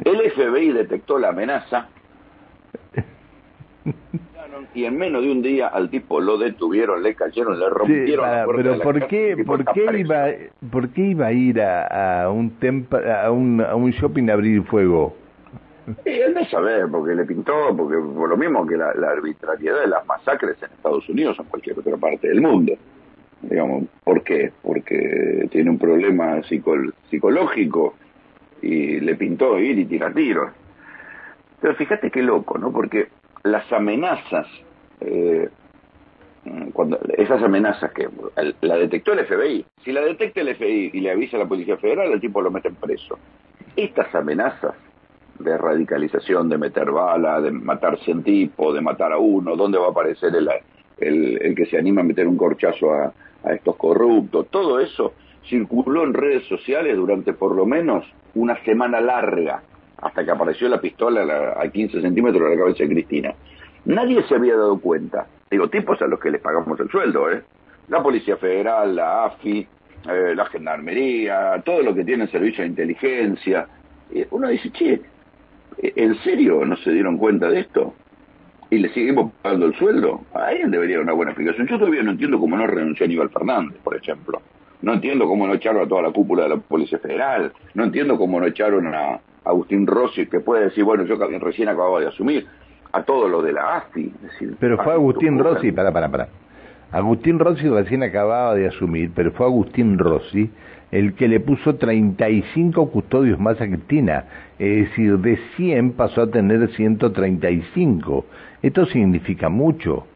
El 0.04 0.30
FBI 0.30 0.72
detectó 0.72 1.18
la 1.18 1.30
amenaza 1.30 1.88
y 4.74 4.84
en 4.84 4.96
menos 4.96 5.22
de 5.22 5.30
un 5.30 5.42
día 5.42 5.68
al 5.68 5.90
tipo 5.90 6.20
lo 6.20 6.38
detuvieron, 6.38 7.02
le 7.02 7.14
cayeron, 7.14 7.58
le 7.58 7.68
rompieron 7.68 8.30
la 8.30 8.44
puerta 8.44 8.62
Pero 8.62 8.82
¿por 8.82 9.06
qué, 9.06 9.42
por 9.44 9.64
qué 9.64 9.98
iba, 9.98 10.26
por 10.70 10.88
qué 10.90 11.02
iba 11.02 11.26
a 11.26 11.32
ir 11.32 11.60
a, 11.60 12.30
un 12.30 12.52
a 12.92 13.30
un 13.30 13.60
a 13.60 13.74
un 13.74 13.90
shopping 13.90 14.30
a 14.30 14.34
abrir 14.34 14.62
fuego? 14.64 15.14
Y 16.04 16.10
él 16.10 16.34
no 16.34 16.44
sabe, 16.46 16.86
porque 16.86 17.14
le 17.14 17.24
pintó, 17.24 17.74
porque 17.76 17.96
por 17.96 18.28
lo 18.28 18.36
mismo 18.36 18.66
que 18.66 18.76
la, 18.76 18.90
arbitrariedad 18.90 19.80
de 19.80 19.88
las 19.88 20.06
masacres 20.06 20.56
en 20.62 20.70
Estados 20.70 21.08
Unidos 21.08 21.38
o 21.38 21.42
en 21.42 21.48
cualquier 21.48 21.78
otra 21.78 21.96
parte 21.96 22.28
del 22.28 22.40
mundo. 22.40 22.74
Digamos, 23.42 23.84
¿por 24.04 24.22
qué? 24.22 24.52
Porque 24.62 25.48
tiene 25.50 25.70
un 25.70 25.78
problema 25.78 26.42
psicológico 26.42 27.94
y 28.62 29.00
le 29.00 29.14
pintó 29.16 29.58
ir 29.58 29.78
y 29.78 29.86
tirar 29.86 30.14
tiros. 30.14 30.52
Pero 31.60 31.74
fíjate 31.74 32.10
qué 32.10 32.22
loco, 32.22 32.58
¿no? 32.58 32.70
Porque 32.70 33.08
las 33.42 33.70
amenazas, 33.72 34.46
eh, 35.00 35.48
cuando 36.72 36.98
esas 37.16 37.42
amenazas 37.42 37.92
que 37.92 38.08
la 38.62 38.76
detectó 38.76 39.12
el 39.12 39.26
FBI, 39.26 39.64
si 39.84 39.92
la 39.92 40.00
detecta 40.00 40.40
el 40.40 40.54
FBI 40.54 40.90
y 40.92 41.00
le 41.00 41.10
avisa 41.10 41.36
a 41.36 41.40
la 41.40 41.48
Policía 41.48 41.76
Federal, 41.76 42.12
el 42.12 42.20
tipo 42.20 42.40
lo 42.40 42.50
meten 42.50 42.74
preso. 42.76 43.18
Estas 43.76 44.14
amenazas 44.14 44.74
de 45.38 45.56
radicalización, 45.56 46.48
de 46.48 46.58
meter 46.58 46.90
bala, 46.90 47.40
de 47.40 47.50
matar 47.50 47.98
cien 48.00 48.22
tipos, 48.22 48.74
de 48.74 48.80
matar 48.80 49.12
a 49.12 49.18
uno, 49.18 49.56
dónde 49.56 49.78
va 49.78 49.86
a 49.86 49.90
aparecer 49.90 50.34
el, 50.34 50.48
el, 50.98 51.54
que 51.54 51.66
se 51.66 51.78
anima 51.78 52.02
a 52.02 52.04
meter 52.04 52.26
un 52.26 52.36
corchazo 52.36 52.92
a, 52.92 53.12
a 53.44 53.52
estos 53.54 53.76
corruptos, 53.76 54.48
todo 54.50 54.80
eso 54.80 55.14
circuló 55.48 56.04
en 56.04 56.12
redes 56.12 56.46
sociales 56.46 56.96
durante 56.96 57.32
por 57.32 57.54
lo 57.54 57.64
menos 57.64 58.04
una 58.34 58.62
semana 58.64 59.00
larga 59.00 59.62
hasta 60.00 60.24
que 60.24 60.30
apareció 60.30 60.68
la 60.68 60.80
pistola 60.80 61.54
a 61.56 61.68
15 61.68 62.00
centímetros 62.00 62.42
de 62.42 62.56
la 62.56 62.62
cabeza 62.62 62.84
de 62.84 62.88
Cristina. 62.90 63.34
Nadie 63.84 64.22
se 64.24 64.34
había 64.34 64.56
dado 64.56 64.78
cuenta. 64.78 65.26
Digo, 65.50 65.68
tipos 65.68 66.00
a 66.02 66.06
los 66.06 66.20
que 66.20 66.30
les 66.30 66.40
pagamos 66.40 66.78
el 66.80 66.90
sueldo, 66.90 67.30
¿eh? 67.30 67.42
La 67.88 68.02
Policía 68.02 68.36
Federal, 68.36 68.94
la 68.94 69.24
AFI, 69.24 69.66
eh, 70.08 70.34
la 70.34 70.46
Gendarmería, 70.46 71.60
todo 71.64 71.82
lo 71.82 71.94
que 71.94 72.04
tiene 72.04 72.26
servicio 72.28 72.62
de 72.62 72.70
inteligencia. 72.70 73.66
uno 74.30 74.48
dice, 74.48 74.70
che, 74.70 75.00
¿en 75.78 76.14
serio 76.22 76.64
no 76.64 76.76
se 76.76 76.92
dieron 76.92 77.16
cuenta 77.16 77.48
de 77.48 77.60
esto? 77.60 77.94
y 78.70 78.78
le 78.78 78.88
seguimos 78.90 79.32
pagando 79.42 79.66
el 79.66 79.74
sueldo, 79.74 80.20
ahí 80.32 80.58
debería 80.66 80.96
haber 80.96 81.06
una 81.06 81.12
buena 81.12 81.32
explicación. 81.32 81.66
Yo 81.66 81.78
todavía 81.78 82.02
no 82.02 82.12
entiendo 82.12 82.38
cómo 82.38 82.56
no 82.56 82.66
renunció 82.66 83.04
Aníbal 83.04 83.30
Fernández, 83.30 83.76
por 83.82 83.96
ejemplo. 83.96 84.40
No 84.82 84.94
entiendo 84.94 85.26
cómo 85.26 85.46
no 85.46 85.54
echaron 85.54 85.82
a 85.84 85.88
toda 85.88 86.02
la 86.02 86.10
cúpula 86.10 86.44
de 86.44 86.50
la 86.50 86.56
Policía 86.56 86.98
Federal. 86.98 87.52
No 87.74 87.84
entiendo 87.84 88.16
cómo 88.16 88.40
no 88.40 88.46
echaron 88.46 88.86
a 88.94 89.20
Agustín 89.44 89.86
Rossi, 89.86 90.26
que 90.26 90.40
puede 90.40 90.64
decir, 90.64 90.84
bueno, 90.84 91.04
yo 91.04 91.16
recién 91.16 91.68
acababa 91.68 92.00
de 92.00 92.08
asumir, 92.08 92.46
a 92.92 93.02
todo 93.02 93.28
lo 93.28 93.42
de 93.42 93.52
la 93.52 93.76
AFI. 93.76 94.12
pero 94.58 94.76
fue 94.78 94.92
Agustín 94.92 95.38
Rossi, 95.38 95.72
para, 95.72 95.92
para, 95.92 96.08
para. 96.08 96.28
Agustín 96.92 97.38
Rossi 97.38 97.68
recién 97.68 98.02
acababa 98.02 98.54
de 98.54 98.66
asumir, 98.66 99.12
pero 99.14 99.30
fue 99.32 99.46
Agustín 99.46 99.98
Rossi 99.98 100.50
el 100.90 101.14
que 101.14 101.28
le 101.28 101.40
puso 101.40 101.76
35 101.76 102.90
custodios 102.90 103.38
más 103.38 103.60
a 103.60 103.66
Cristina. 103.66 104.24
Es 104.58 104.88
decir, 104.88 105.18
de 105.18 105.38
100 105.56 105.92
pasó 105.92 106.22
a 106.22 106.30
tener 106.30 106.68
135. 106.74 108.24
Esto 108.62 108.86
significa 108.86 109.48
mucho. 109.48 110.06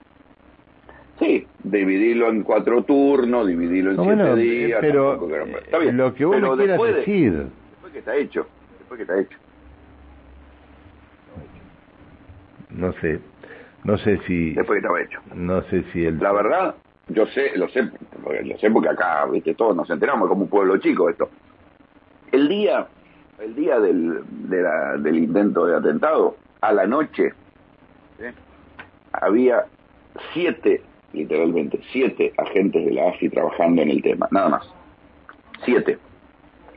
Sí, 1.18 1.47
dividirlo 1.62 2.28
en 2.28 2.42
cuatro 2.42 2.83
turnos, 2.83 3.47
dividirlo 3.47 3.92
en 3.92 4.02
siete 4.02 4.37
días. 4.37 4.78
Pero 4.80 5.28
está 5.59 5.78
bien. 5.78 5.97
lo 5.97 6.14
que 6.14 6.25
vos 6.25 6.40
me 6.40 6.56
quieras 6.56 6.83
decir. 6.83 7.33
Después 7.71 7.92
que 7.92 7.99
está 8.00 8.16
hecho, 8.16 8.47
después 8.78 8.99
que 8.99 9.02
está 9.02 9.21
hecho. 9.21 9.38
No 12.71 12.92
sé, 12.94 13.21
no 13.85 13.97
sé 13.99 14.18
si. 14.26 14.54
Después 14.54 14.80
que 14.80 14.87
estaba 14.87 15.00
hecho. 15.00 15.21
No 15.35 15.62
sé 15.64 15.85
si 15.92 16.04
el. 16.04 16.18
La 16.18 16.33
verdad, 16.33 16.75
yo 17.09 17.26
sé, 17.26 17.52
lo 17.56 17.68
sé, 17.68 17.88
lo 18.44 18.59
sé 18.59 18.71
porque 18.71 18.88
acá, 18.88 19.26
viste, 19.26 19.54
todos 19.54 19.76
nos 19.76 19.88
enteramos 19.90 20.28
como 20.28 20.42
un 20.42 20.49
pueblo 20.49 20.78
chico 20.78 21.09
esto. 21.09 21.30
El 22.33 22.49
día, 22.49 22.88
el 23.38 23.54
día 23.54 23.78
del, 23.78 24.25
del 24.49 25.18
intento 25.18 25.66
de 25.66 25.76
atentado, 25.76 26.37
a 26.61 26.73
la 26.73 26.87
noche, 26.87 27.33
había 29.12 29.66
siete 30.33 30.83
literalmente, 31.14 31.80
siete 31.92 32.33
agentes 32.37 32.85
de 32.85 32.92
la 32.92 33.09
AFI 33.09 33.28
trabajando 33.30 33.83
en 33.83 33.90
el 33.90 34.02
tema, 34.02 34.28
nada 34.30 34.49
más. 34.49 34.75
Siete. 35.64 35.99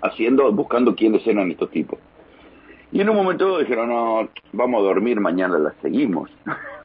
Haciendo, 0.02 0.52
buscando 0.52 0.96
quiénes 0.96 1.26
eran 1.28 1.52
estos 1.52 1.72
tipos. 1.72 2.00
Y 2.92 3.02
en 3.02 3.10
un 3.10 3.16
momento 3.16 3.60
dijeron, 3.60 3.90
no, 3.90 4.30
vamos 4.54 4.82
a 4.82 4.86
dormir, 4.86 5.20
mañana 5.20 5.58
la 5.58 5.74
seguimos. 5.82 6.30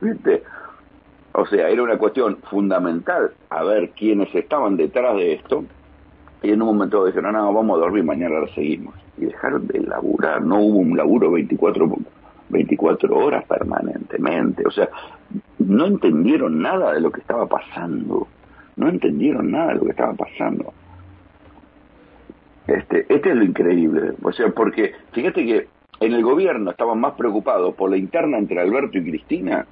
O 1.35 1.47
sea, 1.47 1.71
era 1.71 1.83
una 1.83 1.97
cuestión 1.97 2.37
fundamental 2.51 3.33
a 3.49 3.65
ver 3.65 3.93
quiénes 3.93 4.35
estaban 4.35 4.77
detrás 4.77 5.17
de 5.17 5.33
esto. 5.33 5.65
Y 6.43 6.51
en 6.51 6.61
un 6.61 6.69
momento 6.75 7.07
dijeron, 7.07 7.33
no, 7.33 7.53
vamos 7.55 7.79
a 7.79 7.81
dormir, 7.81 8.05
mañana 8.05 8.41
la 8.41 8.49
seguimos. 8.49 8.95
Y 9.17 9.25
dejaron 9.25 9.67
de 9.67 9.81
laburar, 9.81 10.43
no 10.43 10.61
hubo 10.61 10.79
un 10.81 10.95
laburo 10.95 11.31
24 11.31 11.89
24 12.51 13.17
horas 13.17 13.45
permanentemente. 13.47 14.63
O 14.67 14.71
sea, 14.71 14.91
no 15.67 15.87
entendieron 15.87 16.61
nada 16.61 16.93
de 16.93 17.01
lo 17.01 17.11
que 17.11 17.21
estaba 17.21 17.47
pasando. 17.47 18.29
No 18.77 18.89
entendieron 18.89 19.51
nada 19.51 19.69
de 19.69 19.75
lo 19.75 19.85
que 19.85 19.91
estaba 19.91 20.15
pasando. 20.15 20.73
Este, 22.67 23.07
este 23.09 23.31
es 23.31 23.37
lo 23.37 23.45
increíble. 23.45 24.13
O 24.23 24.33
sea, 24.33 24.49
porque 24.51 24.93
fíjate 25.13 25.45
que 25.45 25.69
en 26.01 26.13
el 26.13 26.23
gobierno 26.23 26.71
estaban 26.71 27.01
más 27.01 27.15
preocupados 27.15 27.75
por 27.75 27.91
la 27.91 27.97
interna 27.97 28.39
entre 28.39 28.61
Alberto 28.61 28.99
y 28.99 29.05
Cristina 29.05 29.67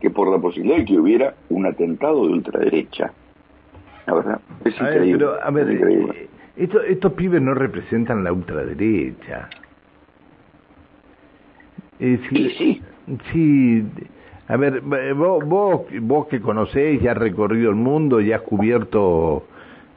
que 0.00 0.10
por 0.10 0.30
la 0.30 0.38
posibilidad 0.38 0.78
de 0.78 0.84
que 0.84 0.98
hubiera 0.98 1.34
un 1.48 1.66
atentado 1.66 2.26
de 2.26 2.32
ultraderecha. 2.32 3.12
La 4.06 4.14
verdad, 4.14 4.40
es 4.64 4.74
increíble. 4.74 5.18
pero, 5.18 5.42
a 5.42 5.50
ver, 5.50 5.70
eh, 5.70 6.28
estos 6.56 7.12
pibes 7.12 7.42
no 7.42 7.54
representan 7.54 8.24
la 8.24 8.32
ultraderecha. 8.32 9.48
Eh, 11.98 12.20
sí, 12.28 12.50
sí. 12.56 12.82
Sí, 13.32 13.84
a 14.48 14.56
ver, 14.56 14.80
vos, 14.80 15.44
vos, 15.44 15.82
vos 16.00 16.26
que 16.26 16.40
conocés, 16.40 17.02
ya 17.02 17.12
has 17.12 17.18
recorrido 17.18 17.68
el 17.68 17.76
mundo, 17.76 18.20
ya 18.20 18.36
has 18.36 18.42
cubierto 18.42 19.44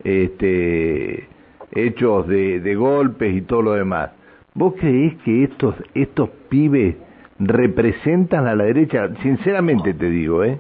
este, 0.04 1.28
hechos 1.72 2.28
de, 2.28 2.60
de 2.60 2.76
golpes 2.76 3.34
y 3.34 3.42
todo 3.42 3.62
lo 3.62 3.72
demás. 3.74 4.12
¿Vos 4.54 4.74
creés 4.78 5.16
que 5.24 5.46
estos, 5.46 5.76
estos 5.94 6.30
pibes 6.50 6.98
representan 7.40 8.46
a 8.46 8.54
la 8.54 8.66
derecha? 8.66 9.10
Sinceramente 9.22 9.94
te 9.94 10.10
digo, 10.10 10.44
¿eh? 10.44 10.60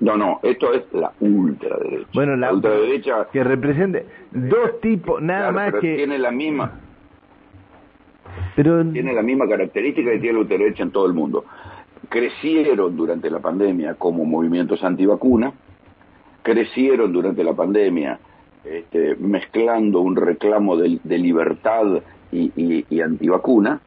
No, 0.00 0.16
no, 0.16 0.40
esto 0.42 0.74
es 0.74 0.92
la 0.92 1.12
ultraderecha. 1.20 2.08
Bueno, 2.12 2.36
la, 2.36 2.52
ultraderecha 2.52 3.28
que 3.32 3.44
represente 3.44 4.04
dos 4.32 4.80
tipos, 4.80 5.22
nada 5.22 5.52
más 5.52 5.74
que 5.74 5.94
tiene 5.94 6.18
la 6.18 6.32
misma 6.32 6.80
tiene 8.54 9.12
la 9.12 9.22
misma 9.22 9.48
característica 9.48 10.10
que 10.10 10.18
tiene 10.18 10.34
la 10.34 10.40
ultraderecha 10.40 10.82
en 10.82 10.90
todo 10.90 11.06
el 11.06 11.12
mundo. 11.12 11.44
Crecieron 12.16 12.96
durante 12.96 13.28
la 13.28 13.40
pandemia 13.40 13.92
como 13.96 14.24
movimientos 14.24 14.82
antivacuna, 14.82 15.52
crecieron 16.42 17.12
durante 17.12 17.44
la 17.44 17.52
pandemia 17.52 18.18
este, 18.64 19.16
mezclando 19.16 20.00
un 20.00 20.16
reclamo 20.16 20.78
de, 20.78 20.98
libertad 21.18 22.00
y, 22.32 23.00
antivacuna, 23.02 23.82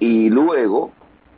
y 0.00 0.30
luego 0.30 0.90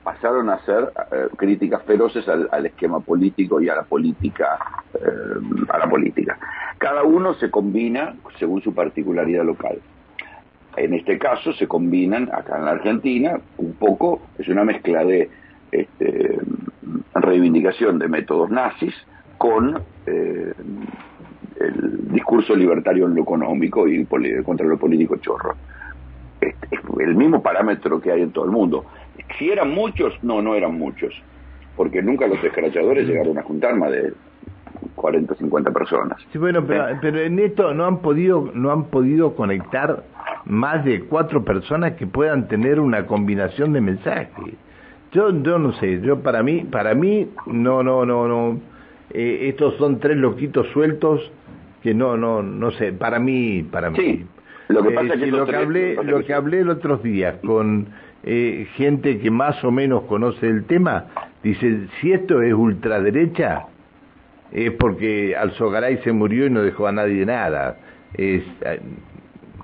pasaron 0.02 0.48
a 0.48 0.54
hacer 0.54 0.90
eh, 1.12 1.28
críticas 1.36 1.82
feroces 1.82 2.26
al, 2.26 2.64
esquema 2.64 3.00
político 3.00 3.60
y 3.60 3.68
a 3.68 3.74
la 3.74 3.82
política 3.82 4.58
eh, 4.94 5.68
a 5.68 5.76
la 5.76 5.86
política. 5.86 6.38
Cada 6.78 7.02
uno 7.02 7.34
se 7.34 7.50
combina 7.50 8.14
según 8.38 8.62
su 8.62 8.72
particularidad 8.72 9.44
local. 9.44 9.80
En 10.78 10.94
este 10.94 11.18
caso 11.18 11.52
se 11.52 11.68
combinan, 11.68 12.30
acá 12.32 12.56
en 12.56 12.64
la 12.64 12.70
Argentina, 12.70 13.38
un 13.58 13.74
poco, 13.74 14.22
es 14.38 14.48
una 14.48 14.64
mezcla 14.64 15.04
de 15.04 15.28
este, 15.72 16.38
reivindicación 17.14 17.98
de 17.98 18.08
métodos 18.08 18.50
nazis 18.50 18.94
con 19.38 19.80
eh, 20.06 20.52
el 21.60 22.12
discurso 22.12 22.54
libertario 22.54 23.06
en 23.06 23.14
lo 23.14 23.22
económico 23.22 23.88
y 23.88 24.04
contra 24.44 24.66
lo 24.66 24.78
político 24.78 25.16
chorro. 25.16 25.54
Es, 26.40 26.54
el 27.00 27.14
mismo 27.14 27.42
parámetro 27.42 28.00
que 28.00 28.12
hay 28.12 28.22
en 28.22 28.32
todo 28.32 28.44
el 28.44 28.50
mundo. 28.50 28.84
Si 29.38 29.50
eran 29.50 29.70
muchos, 29.70 30.12
no, 30.22 30.42
no 30.42 30.54
eran 30.54 30.76
muchos, 30.78 31.14
porque 31.76 32.02
nunca 32.02 32.26
los 32.26 32.42
escrachadores 32.42 33.06
llegaron 33.06 33.38
a 33.38 33.42
juntar 33.42 33.76
más 33.76 33.90
de 33.90 34.12
40 34.94 35.32
o 35.32 35.36
50 35.36 35.70
personas. 35.70 36.18
Sí, 36.32 36.38
bueno, 36.38 36.64
pero, 36.66 36.88
¿Eh? 36.88 36.98
pero 37.00 37.20
en 37.20 37.38
esto 37.38 37.72
no 37.74 37.86
han 37.86 37.98
podido 37.98 38.50
no 38.54 38.70
han 38.70 38.84
podido 38.84 39.34
conectar 39.34 40.04
más 40.44 40.84
de 40.84 41.04
cuatro 41.04 41.44
personas 41.44 41.92
que 41.94 42.06
puedan 42.06 42.48
tener 42.48 42.80
una 42.80 43.06
combinación 43.06 43.72
de 43.72 43.80
mensajes. 43.80 44.54
Yo, 45.12 45.30
yo 45.42 45.58
no 45.58 45.72
sé, 45.74 46.00
yo 46.00 46.20
para 46.20 46.42
mí, 46.42 46.66
para 46.70 46.94
mí, 46.94 47.28
no, 47.46 47.82
no, 47.82 48.06
no, 48.06 48.26
no. 48.26 48.60
Eh, 49.10 49.48
estos 49.48 49.76
son 49.76 50.00
tres 50.00 50.16
loquitos 50.16 50.66
sueltos 50.68 51.30
que 51.82 51.92
no, 51.92 52.16
no, 52.16 52.42
no 52.42 52.70
sé, 52.72 52.92
para 52.92 53.18
mí, 53.18 53.62
para 53.62 53.90
mí. 53.90 54.24
Lo 54.68 54.82
que 54.82 54.90
pasa 54.92 55.14
es 55.14 55.20
que, 55.20 55.26
lo, 55.26 55.44
que 55.44 55.56
hablé, 55.56 55.94
lo 56.02 56.24
que 56.24 56.32
hablé 56.32 56.60
el 56.60 56.70
otro 56.70 56.96
día 56.96 57.40
con 57.42 57.88
eh, 58.22 58.66
gente 58.76 59.18
que 59.18 59.30
más 59.30 59.62
o 59.64 59.70
menos 59.70 60.04
conoce 60.04 60.46
el 60.48 60.64
tema, 60.64 61.06
dice, 61.42 61.88
si 62.00 62.12
esto 62.12 62.40
es 62.40 62.54
ultraderecha, 62.54 63.66
es 64.50 64.70
porque 64.72 65.36
Alzogaray 65.36 65.98
se 65.98 66.12
murió 66.12 66.46
y 66.46 66.50
no 66.50 66.62
dejó 66.62 66.86
a 66.86 66.92
nadie 66.92 67.26
nada. 67.26 67.76
Es, 68.14 68.44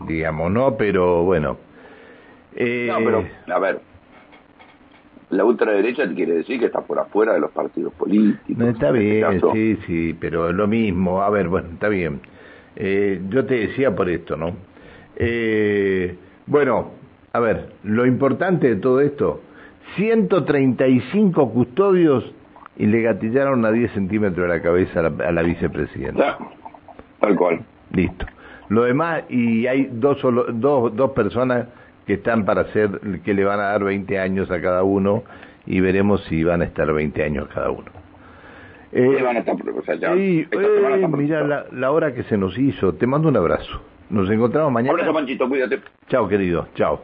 digamos, 0.06 0.50
¿no? 0.50 0.76
Pero 0.76 1.22
bueno. 1.24 1.56
Eh... 2.56 2.88
No, 2.90 2.98
pero, 2.98 3.24
a 3.54 3.58
ver, 3.60 3.80
la 5.30 5.44
ultraderecha 5.44 6.08
quiere 6.14 6.34
decir 6.34 6.58
que 6.58 6.66
está 6.66 6.80
por 6.80 6.98
afuera 6.98 7.34
de 7.34 7.40
los 7.40 7.50
partidos 7.50 7.92
políticos. 7.94 8.56
No, 8.56 8.68
está 8.68 8.88
este 8.88 8.98
bien, 8.98 9.40
sí, 9.52 9.78
sí, 9.86 10.16
pero 10.18 10.52
lo 10.52 10.66
mismo. 10.66 11.22
A 11.22 11.30
ver, 11.30 11.48
bueno, 11.48 11.68
está 11.72 11.88
bien. 11.88 12.20
Eh, 12.76 13.20
yo 13.28 13.44
te 13.44 13.66
decía 13.66 13.94
por 13.94 14.08
esto, 14.08 14.36
¿no? 14.36 14.52
Eh, 15.16 16.16
bueno, 16.46 16.92
a 17.32 17.40
ver, 17.40 17.72
lo 17.82 18.06
importante 18.06 18.68
de 18.68 18.76
todo 18.76 19.00
esto, 19.00 19.42
135 19.96 21.52
custodios 21.52 22.24
y 22.76 22.86
le 22.86 23.02
gatillaron 23.02 23.64
a 23.64 23.72
10 23.72 23.92
centímetros 23.92 24.48
de 24.48 24.54
la 24.54 24.62
cabeza 24.62 25.00
a 25.00 25.10
la, 25.10 25.28
a 25.28 25.32
la 25.32 25.42
vicepresidenta. 25.42 26.38
tal 27.20 27.36
cual. 27.36 27.60
Listo. 27.92 28.26
Lo 28.68 28.84
demás, 28.84 29.24
y 29.28 29.66
hay 29.66 29.88
dos, 29.90 30.18
dos, 30.54 30.94
dos 30.94 31.10
personas 31.12 31.66
que 32.08 32.14
están 32.14 32.46
para 32.46 32.62
hacer, 32.62 33.20
que 33.22 33.34
le 33.34 33.44
van 33.44 33.60
a 33.60 33.64
dar 33.64 33.84
20 33.84 34.18
años 34.18 34.50
a 34.50 34.62
cada 34.62 34.82
uno 34.82 35.24
y 35.66 35.80
veremos 35.80 36.24
si 36.24 36.42
van 36.42 36.62
a 36.62 36.64
estar 36.64 36.90
20 36.90 37.22
años 37.22 37.48
cada 37.52 37.70
uno. 37.70 37.90
Eh, 38.92 39.20
van 39.22 39.36
a 39.36 39.40
estar, 39.40 39.54
sí, 40.16 40.48
eh, 40.50 41.08
mira 41.08 41.46
la, 41.46 41.66
la, 41.70 41.90
hora 41.90 42.14
que 42.14 42.22
se 42.22 42.38
nos 42.38 42.56
hizo. 42.56 42.94
Te 42.94 43.06
mando 43.06 43.28
un 43.28 43.36
abrazo. 43.36 43.82
Nos 44.08 44.30
encontramos 44.30 44.72
mañana. 44.72 44.92
Abrazo, 44.92 45.12
Manchito, 45.12 45.46
cuídate. 45.50 45.80
Chao, 46.08 46.26
querido. 46.26 46.68
Chao. 46.74 47.02